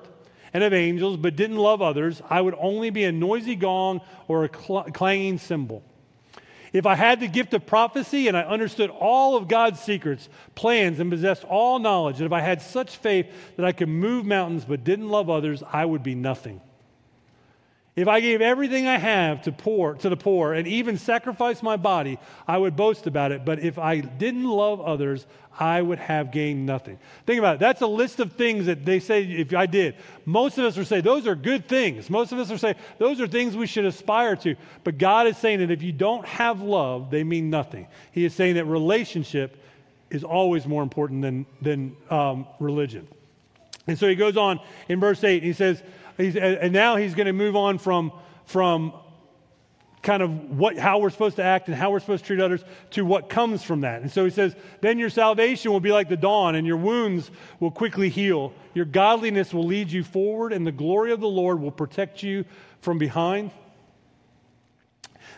[0.54, 4.45] and of angels but didn't love others, I would only be a noisy gong or
[4.45, 5.84] a cl- clanging cymbal.
[6.72, 11.00] If I had the gift of prophecy and I understood all of God's secrets, plans
[11.00, 14.65] and possessed all knowledge, and if I had such faith that I could move mountains
[14.65, 16.62] but didn't love others, I would be nothing."
[17.99, 21.75] If I gave everything I have to poor to the poor and even sacrificed my
[21.75, 23.43] body, I would boast about it.
[23.43, 25.25] But if I didn't love others,
[25.59, 26.97] I would have gained nothing.
[27.25, 27.59] Think about it.
[27.59, 29.95] That's a list of things that they say if I did.
[30.23, 32.09] Most of us are saying those are good things.
[32.09, 34.55] Most of us are saying those are things we should aspire to.
[34.85, 37.85] But God is saying that if you don't have love, they mean nothing.
[38.13, 39.62] He is saying that relationship
[40.09, 43.09] is always more important than, than um, religion.
[43.88, 45.83] And so he goes on in verse 8, he says,
[46.19, 48.12] He's, and now he's going to move on from,
[48.43, 48.91] from
[50.01, 52.62] kind of what, how we're supposed to act and how we're supposed to treat others
[52.91, 54.01] to what comes from that.
[54.01, 57.32] And so he says, Then your salvation will be like the dawn, and your wounds
[57.62, 58.51] will quickly heal.
[58.73, 62.43] Your godliness will lead you forward, and the glory of the Lord will protect you
[62.82, 63.51] from behind.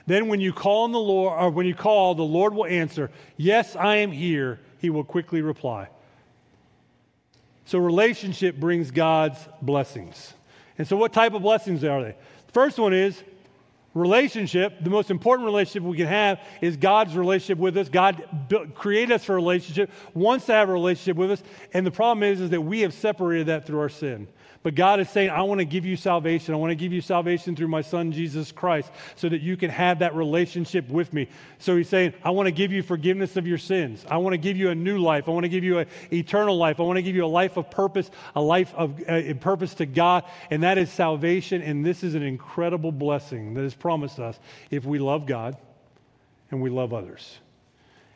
[0.07, 3.11] Then when you call on the Lord, or when you call, the Lord will answer,
[3.37, 4.59] Yes, I am here.
[4.79, 5.89] He will quickly reply.
[7.65, 10.33] So relationship brings God's blessings.
[10.77, 12.15] And so, what type of blessings are they?
[12.47, 13.21] The first one is
[13.93, 14.83] relationship.
[14.83, 17.89] The most important relationship we can have is God's relationship with us.
[17.89, 21.43] God built, created us for a relationship, wants to have a relationship with us.
[21.73, 24.27] And the problem is, is that we have separated that through our sin.
[24.63, 26.53] But God is saying, I want to give you salvation.
[26.53, 29.71] I want to give you salvation through my son, Jesus Christ, so that you can
[29.71, 31.29] have that relationship with me.
[31.57, 34.05] So he's saying, I want to give you forgiveness of your sins.
[34.07, 35.27] I want to give you a new life.
[35.27, 36.79] I want to give you an eternal life.
[36.79, 39.87] I want to give you a life of purpose, a life of uh, purpose to
[39.87, 40.25] God.
[40.51, 41.63] And that is salvation.
[41.63, 45.57] And this is an incredible blessing that is promised us if we love God
[46.51, 47.39] and we love others.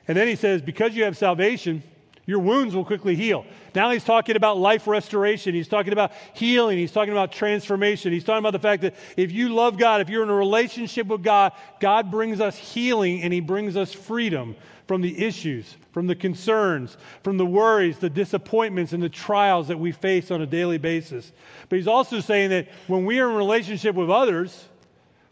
[0.07, 1.81] And then he says, because you have salvation,
[2.27, 3.45] Your wounds will quickly heal.
[3.75, 5.53] Now he's talking about life restoration.
[5.53, 6.77] He's talking about healing.
[6.77, 8.11] He's talking about transformation.
[8.11, 11.05] He's talking about the fact that if you love God, if you're in a relationship
[11.07, 14.55] with God, God brings us healing and he brings us freedom
[14.87, 19.79] from the issues, from the concerns, from the worries, the disappointments, and the trials that
[19.79, 21.31] we face on a daily basis.
[21.69, 24.67] But he's also saying that when we are in relationship with others,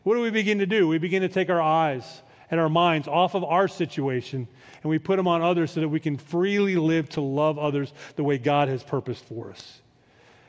[0.03, 0.87] what do we begin to do?
[0.87, 2.22] We begin to take our eyes
[2.53, 4.47] and our minds off of our situation
[4.83, 7.91] and we put them on others so that we can freely live to love others
[8.15, 9.81] the way God has purposed for us.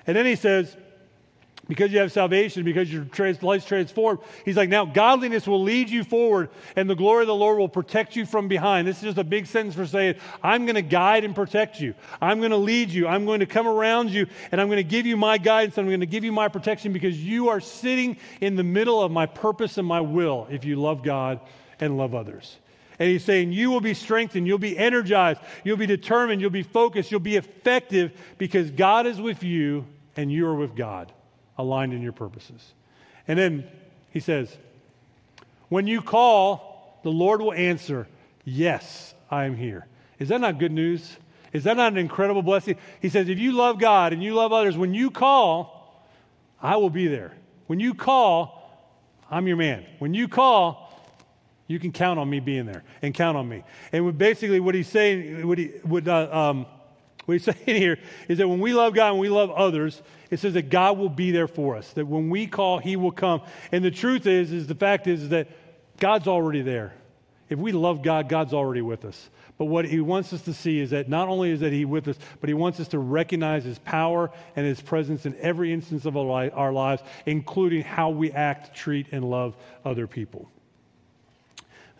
[0.07, 0.77] And then he says,
[1.67, 3.07] because you have salvation, because your
[3.41, 7.35] life's transformed, he's like, now godliness will lead you forward, and the glory of the
[7.35, 8.87] Lord will protect you from behind.
[8.87, 11.95] This is just a big sentence for saying, I'm going to guide and protect you.
[12.21, 13.09] I'm going to lead you.
[13.09, 15.79] I'm going to come around you, and I'm going to give you my guidance.
[15.79, 19.11] I'm going to give you my protection because you are sitting in the middle of
[19.11, 21.41] my purpose and my will if you love God
[21.81, 22.59] and love others.
[22.99, 26.63] And he's saying, You will be strengthened, you'll be energized, you'll be determined, you'll be
[26.63, 31.13] focused, you'll be effective because God is with you and you are with God,
[31.59, 32.75] aligned in your purposes.
[33.27, 33.67] And then
[34.11, 34.57] he says,
[35.69, 38.07] When you call, the Lord will answer,
[38.45, 39.87] Yes, I am here.
[40.19, 41.17] Is that not good news?
[41.53, 42.77] Is that not an incredible blessing?
[43.01, 46.05] He says, If you love God and you love others, when you call,
[46.63, 47.33] I will be there.
[47.67, 48.61] When you call,
[49.31, 49.87] I'm your man.
[49.99, 50.84] When you call,
[51.67, 53.65] you can count on me being there and count on me.
[53.93, 56.67] And basically, what he's saying, what, he, what, uh, um,
[57.25, 57.99] what he's saying here
[58.29, 61.09] is that when we love God and we love others, it says that God will
[61.09, 61.93] be there for us.
[61.93, 63.43] That when we call, He will come.
[63.73, 65.49] And the truth is, is the fact is, is that
[65.99, 66.95] God's already there.
[67.49, 69.31] If we love God, God's already with us.
[69.57, 72.09] But what He wants us to see is that not only is that He with
[72.09, 76.05] us, but He wants us to recognize His power and His presence in every instance
[76.05, 80.51] of our lives, including how we act, treat, and love other people.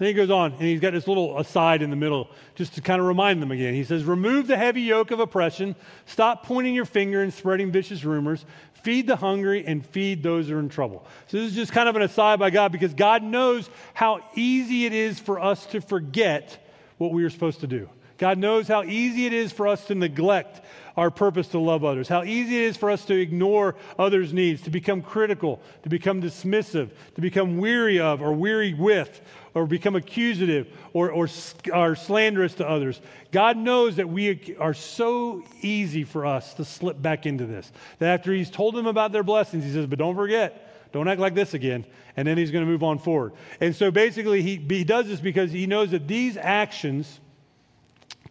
[0.05, 2.83] Then he goes on, and he's got this little aside in the middle just to
[2.83, 3.73] kind of remind them again.
[3.73, 8.05] He says, Remove the heavy yoke of oppression, stop pointing your finger and spreading vicious
[8.05, 11.07] rumors, feed the hungry, and feed those who are in trouble.
[11.29, 14.85] So, this is just kind of an aside by God because God knows how easy
[14.85, 16.63] it is for us to forget
[16.99, 17.89] what we are supposed to do.
[18.19, 20.61] God knows how easy it is for us to neglect
[20.97, 24.63] our purpose to love others, how easy it is for us to ignore others' needs,
[24.63, 29.21] to become critical, to become dismissive, to become weary of or weary with,
[29.55, 31.29] or become accusative or, or,
[31.73, 33.01] or slanderous to others.
[33.33, 37.71] God knows that we are so easy for us to slip back into this.
[37.99, 41.21] That after He's told them about their blessings, He says, But don't forget, don't act
[41.21, 41.85] like this again.
[42.17, 43.33] And then He's going to move on forward.
[43.61, 47.21] And so basically, He, he does this because He knows that these actions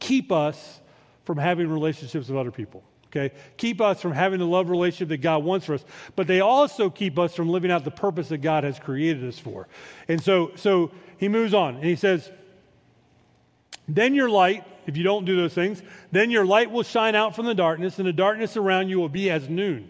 [0.03, 0.81] keep us
[1.23, 2.83] from having relationships with other people.
[3.07, 3.33] Okay?
[3.57, 5.85] Keep us from having the love relationship that God wants for us,
[6.15, 9.39] but they also keep us from living out the purpose that God has created us
[9.39, 9.67] for.
[10.07, 12.29] And so, so he moves on and he says,
[13.87, 17.33] Then your light, if you don't do those things, then your light will shine out
[17.35, 19.87] from the darkness, and the darkness around you will be as noon.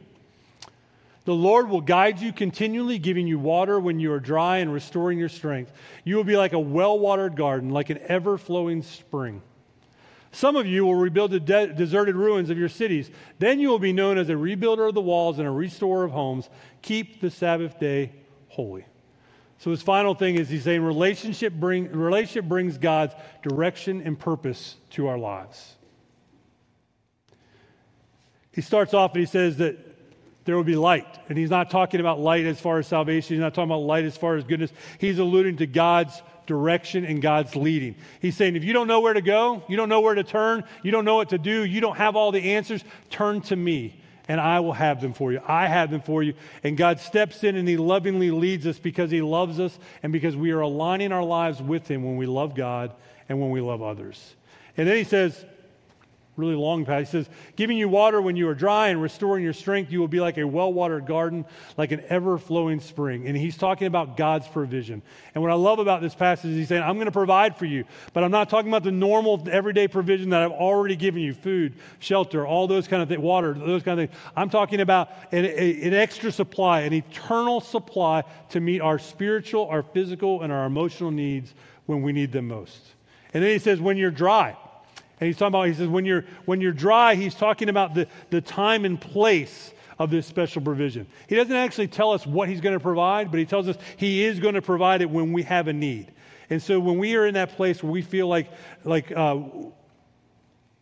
[1.25, 5.17] The Lord will guide you continually, giving you water when you are dry and restoring
[5.17, 5.71] your strength.
[6.03, 9.41] You will be like a well watered garden, like an ever flowing spring.
[10.33, 13.11] Some of you will rebuild the de- deserted ruins of your cities.
[13.37, 16.11] Then you will be known as a rebuilder of the walls and a restorer of
[16.11, 16.49] homes.
[16.81, 18.11] Keep the Sabbath day
[18.47, 18.83] holy.
[19.59, 24.75] So his final thing is he's saying relationship, bring, relationship brings God's direction and purpose
[24.91, 25.75] to our lives.
[28.51, 29.77] He starts off and he says that
[30.45, 31.19] there will be light.
[31.29, 33.35] And he's not talking about light as far as salvation.
[33.35, 34.73] He's not talking about light as far as goodness.
[34.97, 37.95] He's alluding to God's direction and God's leading.
[38.21, 40.63] He's saying, if you don't know where to go, you don't know where to turn,
[40.83, 43.99] you don't know what to do, you don't have all the answers, turn to me
[44.27, 45.41] and I will have them for you.
[45.45, 46.33] I have them for you.
[46.63, 50.35] And God steps in and He lovingly leads us because He loves us and because
[50.35, 52.93] we are aligning our lives with Him when we love God
[53.27, 54.35] and when we love others.
[54.77, 55.45] And then He says,
[56.35, 57.07] really long passage.
[57.07, 60.07] He says, Giving you water when you are dry and restoring your strength, you will
[60.07, 61.45] be like a well watered garden,
[61.77, 63.27] like an ever flowing spring.
[63.27, 65.01] And he's talking about God's provision.
[65.33, 67.65] And what I love about this passage is he's saying, I'm going to provide for
[67.65, 71.33] you, but I'm not talking about the normal, everyday provision that I've already given you
[71.33, 74.19] food, shelter, all those kind of things, water, those kind of things.
[74.35, 79.67] I'm talking about an, a, an extra supply, an eternal supply to meet our spiritual,
[79.67, 81.53] our physical, and our emotional needs
[81.85, 82.79] when we need them most.
[83.33, 84.55] And then he says, When you're dry,
[85.23, 88.09] and he's talking about, he says, when you're, when you're dry, he's talking about the,
[88.29, 91.07] the time and place of this special provision.
[91.29, 94.25] He doesn't actually tell us what he's going to provide, but he tells us he
[94.25, 96.11] is going to provide it when we have a need.
[96.49, 98.51] And so when we are in that place where we feel like,
[98.83, 99.35] like uh,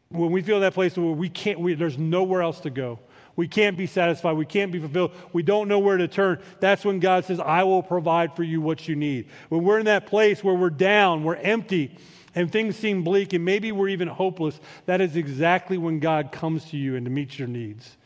[0.10, 2.98] when we feel that place where we can't, we, there's nowhere else to go.
[3.36, 4.34] We can't be satisfied.
[4.38, 5.12] We can't be fulfilled.
[5.34, 6.42] We don't know where to turn.
[6.62, 9.30] That's when God says, I will provide for you what you need.
[9.50, 11.96] When we're in that place where we're down, we're empty,
[12.36, 16.66] and things seem bleak and maybe we're even hopeless, that is exactly when God comes
[16.66, 17.98] to you and to meet your needs.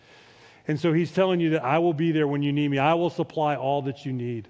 [0.67, 2.79] And so he's telling you that I will be there when you need me.
[2.79, 4.47] I will supply all that you need.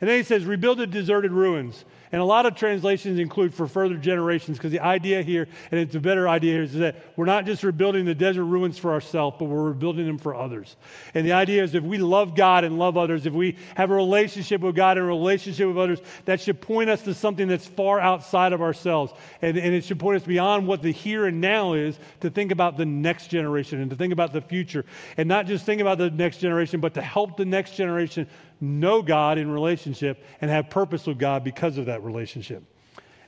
[0.00, 1.84] And then he says, rebuild the deserted ruins.
[2.12, 5.94] And a lot of translations include for further generations because the idea here, and it's
[5.94, 9.36] a better idea here, is that we're not just rebuilding the desert ruins for ourselves,
[9.38, 10.76] but we're rebuilding them for others.
[11.14, 13.94] And the idea is if we love God and love others, if we have a
[13.94, 17.66] relationship with God and a relationship with others, that should point us to something that's
[17.66, 19.12] far outside of ourselves.
[19.42, 22.52] And, and it should point us beyond what the here and now is to think
[22.52, 24.84] about the next generation and to think about the future.
[25.16, 28.28] And not just think about the next generation, but to help the next generation
[28.60, 32.62] know God in relationship and have purpose with God because of that relationship.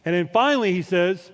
[0.05, 1.31] And then finally, he says,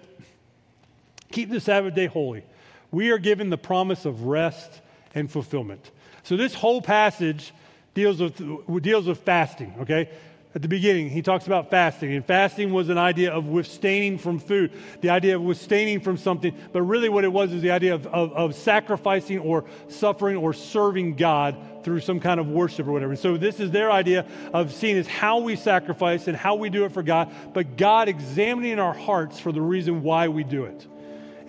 [1.30, 2.45] keep the Sabbath day holy.
[2.90, 4.80] We are given the promise of rest
[5.14, 5.90] and fulfillment.
[6.22, 7.53] So this whole passage
[7.92, 10.11] deals with, deals with fasting, okay?
[10.55, 14.38] At the beginning, he talks about fasting, and fasting was an idea of withstanding from
[14.38, 17.92] food, the idea of withstanding from something, but really what it was is the idea
[17.92, 22.92] of, of, of sacrificing or suffering or serving God through some kind of worship or
[22.92, 23.12] whatever.
[23.12, 26.70] And so this is their idea of seeing as how we sacrifice and how we
[26.70, 30.66] do it for God, but God examining our hearts for the reason why we do
[30.66, 30.86] it.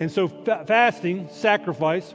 [0.00, 2.12] And so fa- fasting, sacrifice,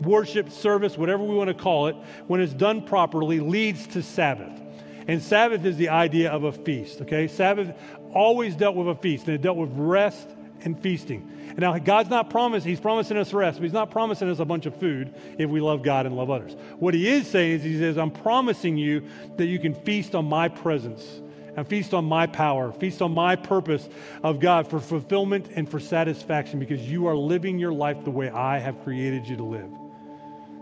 [0.00, 4.62] worship, service, whatever we want to call it, when it's done properly, leads to Sabbath.
[5.08, 7.28] And Sabbath is the idea of a feast, okay?
[7.28, 7.74] Sabbath
[8.14, 10.28] always dealt with a feast, and it dealt with rest
[10.64, 11.28] and feasting.
[11.48, 14.44] And now, God's not promised, He's promising us rest, but He's not promising us a
[14.44, 16.56] bunch of food if we love God and love others.
[16.78, 20.24] What He is saying is, He says, I'm promising you that you can feast on
[20.24, 21.20] my presence
[21.56, 23.86] and feast on my power, feast on my purpose
[24.22, 28.30] of God for fulfillment and for satisfaction because you are living your life the way
[28.30, 29.70] I have created you to live.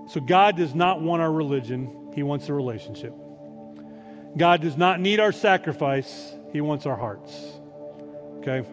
[0.09, 3.15] So, God does not want our religion, He wants a relationship.
[4.37, 7.33] God does not need our sacrifice, He wants our hearts.
[8.39, 8.65] Okay?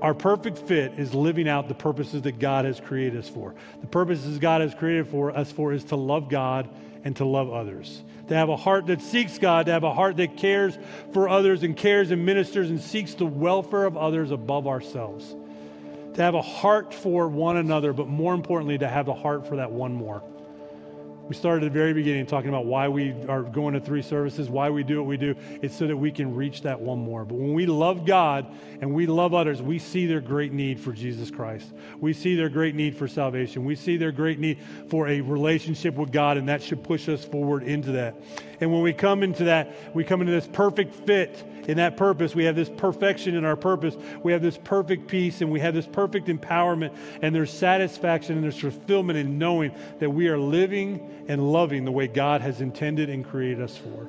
[0.00, 3.54] Our perfect fit is living out the purposes that God has created us for.
[3.80, 6.68] The purposes God has created for us for is to love God
[7.04, 8.02] and to love others.
[8.28, 10.76] To have a heart that seeks God, to have a heart that cares
[11.12, 15.34] for others and cares and ministers and seeks the welfare of others above ourselves.
[16.14, 19.56] To have a heart for one another, but more importantly, to have a heart for
[19.56, 20.22] that one more.
[21.26, 24.50] We started at the very beginning talking about why we are going to three services,
[24.50, 25.34] why we do what we do.
[25.62, 27.24] It's so that we can reach that one more.
[27.24, 28.46] But when we love God
[28.82, 31.72] and we love others, we see their great need for Jesus Christ.
[31.98, 33.64] We see their great need for salvation.
[33.64, 34.58] We see their great need
[34.90, 38.20] for a relationship with God, and that should push us forward into that.
[38.60, 42.34] And when we come into that, we come into this perfect fit in that purpose.
[42.34, 43.96] We have this perfection in our purpose.
[44.22, 46.94] We have this perfect peace and we have this perfect empowerment.
[47.22, 51.92] And there's satisfaction and there's fulfillment in knowing that we are living and loving the
[51.92, 54.08] way God has intended and created us for.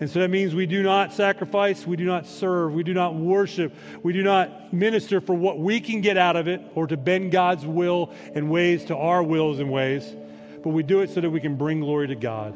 [0.00, 3.14] And so that means we do not sacrifice, we do not serve, we do not
[3.14, 6.96] worship, we do not minister for what we can get out of it or to
[6.96, 10.14] bend God's will and ways to our wills and ways,
[10.62, 12.54] but we do it so that we can bring glory to God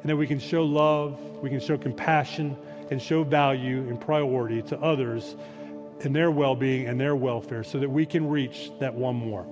[0.00, 2.56] and that we can show love, we can show compassion,
[2.90, 5.36] and show value and priority to others
[6.00, 9.46] and their well being and their welfare so that we can reach that one more.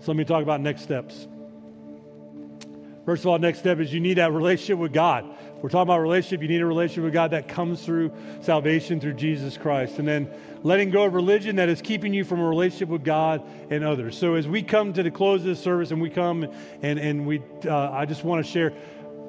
[0.00, 1.26] So let me talk about next steps.
[3.08, 5.24] First of all, next step is you need that relationship with God.
[5.62, 6.42] We're talking about relationship.
[6.42, 9.98] You need a relationship with God that comes through salvation through Jesus Christ.
[9.98, 10.30] And then
[10.62, 14.18] letting go of religion that is keeping you from a relationship with God and others.
[14.18, 16.52] So as we come to the close of this service and we come
[16.82, 18.74] and, and we, uh, I just want to share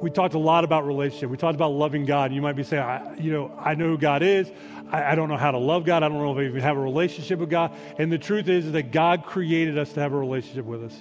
[0.01, 1.29] we talked a lot about relationship.
[1.29, 2.33] We talked about loving God.
[2.33, 4.51] You might be saying, I, you know, I know who God is.
[4.91, 6.03] I, I, don't know how to love God.
[6.03, 7.73] I don't know if I even have a relationship with God.
[7.97, 10.95] And the truth is, is that God created us to have a relationship with us.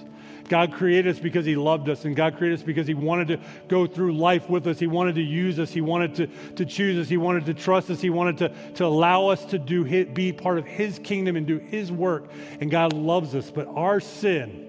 [0.49, 3.39] God created us because He loved us, and God created us because He wanted to
[3.67, 4.79] go through life with us.
[4.79, 5.71] He wanted to use us.
[5.71, 7.07] He wanted to, to choose us.
[7.07, 8.01] He wanted to trust us.
[8.01, 11.45] He wanted to, to allow us to do his, be part of His kingdom and
[11.45, 12.31] do His work.
[12.59, 13.51] And God loves us.
[13.51, 14.68] But our sin,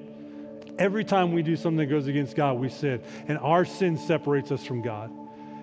[0.80, 3.02] Every time we do something that goes against God, we sin.
[3.28, 5.12] And our sin separates us from God.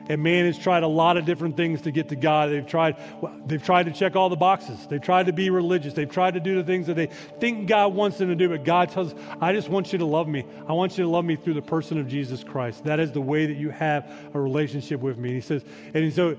[0.09, 2.51] And man has tried a lot of different things to get to God.
[2.51, 2.97] They've tried,
[3.45, 4.77] they've tried to check all the boxes.
[4.87, 5.93] They've tried to be religious.
[5.95, 7.07] They've tried to do the things that they
[7.39, 8.47] think God wants them to do.
[8.47, 10.45] But God tells, I just want you to love me.
[10.67, 12.85] I want you to love me through the person of Jesus Christ.
[12.85, 15.29] That is the way that you have a relationship with me.
[15.29, 16.37] And he says, and so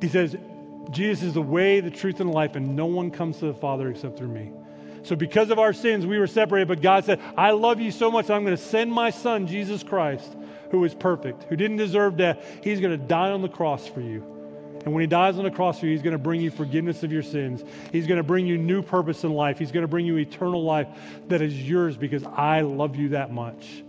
[0.00, 0.36] he says,
[0.90, 3.54] Jesus is the way, the truth, and the life, and no one comes to the
[3.54, 4.52] Father except through me.
[5.02, 8.10] So, because of our sins, we were separated, but God said, I love you so
[8.10, 10.36] much, I'm going to send my son, Jesus Christ,
[10.70, 12.44] who is perfect, who didn't deserve death.
[12.62, 14.22] He's going to die on the cross for you.
[14.84, 17.02] And when he dies on the cross for you, he's going to bring you forgiveness
[17.02, 17.62] of your sins.
[17.92, 19.58] He's going to bring you new purpose in life.
[19.58, 20.88] He's going to bring you eternal life
[21.28, 23.82] that is yours because I love you that much.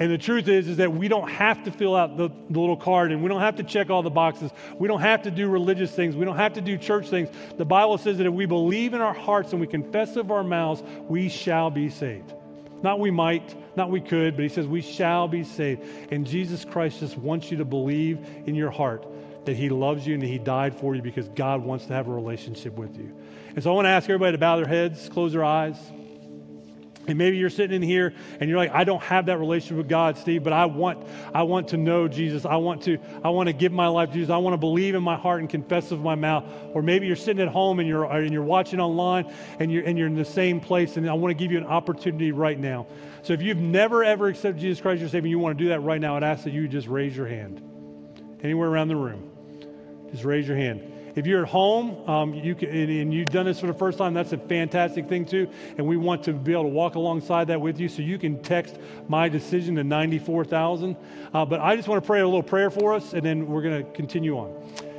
[0.00, 2.76] And the truth is, is that we don't have to fill out the, the, little
[2.76, 4.50] card and we don't have to check all the boxes.
[4.78, 6.16] We don't have to do religious things.
[6.16, 7.28] We don't have to do church things.
[7.58, 10.42] The Bible says that if we believe in our hearts and we confess of our
[10.42, 12.32] mouths, we shall be saved.
[12.82, 15.82] Not we might, not we could, but he says we shall be saved.
[16.10, 19.06] And Jesus Christ just wants you to believe in your heart
[19.44, 22.08] that he loves you and that he died for you because God wants to have
[22.08, 23.14] a relationship with you.
[23.54, 25.76] And so I want to ask everybody to bow their heads, close their eyes.
[27.06, 29.88] And maybe you're sitting in here and you're like, I don't have that relationship with
[29.88, 32.44] God, Steve, but I want, I want to know Jesus.
[32.44, 34.30] I want to, I want to give my life to Jesus.
[34.30, 36.44] I want to believe in my heart and confess with my mouth.
[36.74, 39.98] Or maybe you're sitting at home and you're, and you're watching online and you're, and
[39.98, 40.96] you're in the same place.
[40.96, 42.86] And I want to give you an opportunity right now.
[43.22, 45.64] So if you've never, ever accepted Jesus Christ as your Savior and you want to
[45.64, 47.62] do that right now, I'd ask that you just raise your hand.
[48.42, 49.30] Anywhere around the room.
[50.10, 50.89] Just raise your hand.
[51.14, 54.14] If you're at home um, you can, and you've done this for the first time,
[54.14, 55.48] that's a fantastic thing too.
[55.76, 57.88] And we want to be able to walk alongside that with you.
[57.88, 58.76] So you can text
[59.08, 60.96] my decision to 94,000.
[61.32, 63.62] Uh, but I just want to pray a little prayer for us, and then we're
[63.62, 64.89] going to continue on.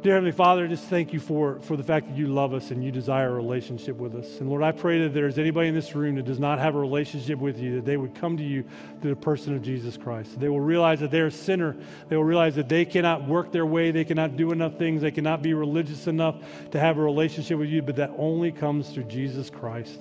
[0.00, 2.84] Dear Heavenly Father, just thank you for, for the fact that you love us and
[2.84, 4.38] you desire a relationship with us.
[4.38, 6.78] And Lord, I pray that there's anybody in this room that does not have a
[6.78, 8.64] relationship with you, that they would come to you
[9.02, 10.38] through the person of Jesus Christ.
[10.38, 11.76] They will realize that they're a sinner.
[12.08, 15.10] They will realize that they cannot work their way, they cannot do enough things, they
[15.10, 16.36] cannot be religious enough
[16.70, 20.00] to have a relationship with you, but that only comes through Jesus Christ.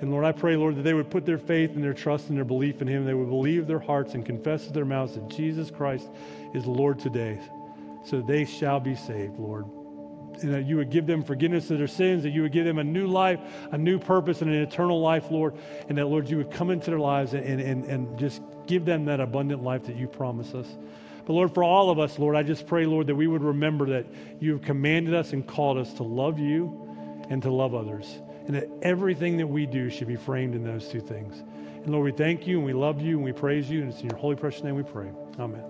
[0.00, 2.36] And Lord, I pray, Lord, that they would put their faith and their trust and
[2.36, 3.04] their belief in Him.
[3.04, 6.08] They would believe their hearts and confess with their mouths that Jesus Christ
[6.54, 7.40] is Lord today
[8.04, 9.66] so they shall be saved, Lord.
[10.42, 12.78] And that you would give them forgiveness of their sins, that you would give them
[12.78, 13.40] a new life,
[13.72, 15.54] a new purpose, and an eternal life, Lord.
[15.88, 19.04] And that, Lord, you would come into their lives and, and, and just give them
[19.06, 20.66] that abundant life that you promise us.
[21.26, 23.86] But Lord, for all of us, Lord, I just pray, Lord, that we would remember
[23.90, 24.06] that
[24.40, 26.88] you have commanded us and called us to love you
[27.28, 28.20] and to love others.
[28.46, 31.42] And that everything that we do should be framed in those two things.
[31.84, 33.82] And Lord, we thank you and we love you and we praise you.
[33.82, 35.10] And it's in your holy, precious name we pray.
[35.38, 35.62] Amen.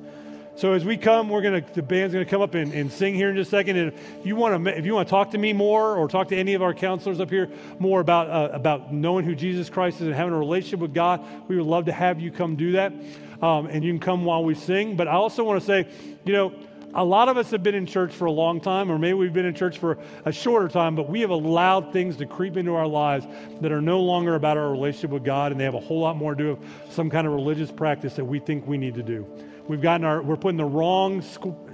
[0.57, 3.30] So as we come, we're gonna the band's gonna come up and, and sing here
[3.30, 3.76] in just a second.
[3.76, 6.28] And if you want to if you want to talk to me more or talk
[6.28, 7.48] to any of our counselors up here
[7.78, 11.24] more about uh, about knowing who Jesus Christ is and having a relationship with God,
[11.48, 12.92] we would love to have you come do that.
[13.40, 14.96] Um, and you can come while we sing.
[14.96, 15.88] But I also want to say,
[16.26, 16.53] you know,
[16.92, 19.32] a lot of us have been in church for a long time, or maybe we've
[19.32, 22.74] been in church for a shorter time, but we have allowed things to creep into
[22.74, 23.26] our lives
[23.61, 26.16] that are no longer about our relationship with God, and they have a whole lot
[26.16, 29.03] more to do with some kind of religious practice that we think we need to
[29.03, 29.26] do.
[29.70, 31.22] We've gotten our, we're putting the wrong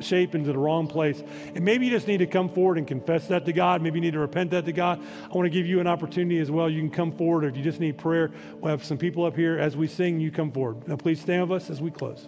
[0.00, 1.22] shape into the wrong place.
[1.54, 3.80] And maybe you just need to come forward and confess that to God.
[3.80, 5.00] Maybe you need to repent that to God.
[5.24, 6.68] I want to give you an opportunity as well.
[6.68, 7.44] You can come forward.
[7.44, 10.20] Or if you just need prayer, we'll have some people up here as we sing.
[10.20, 10.86] You come forward.
[10.86, 12.26] Now, please stand with us as we close.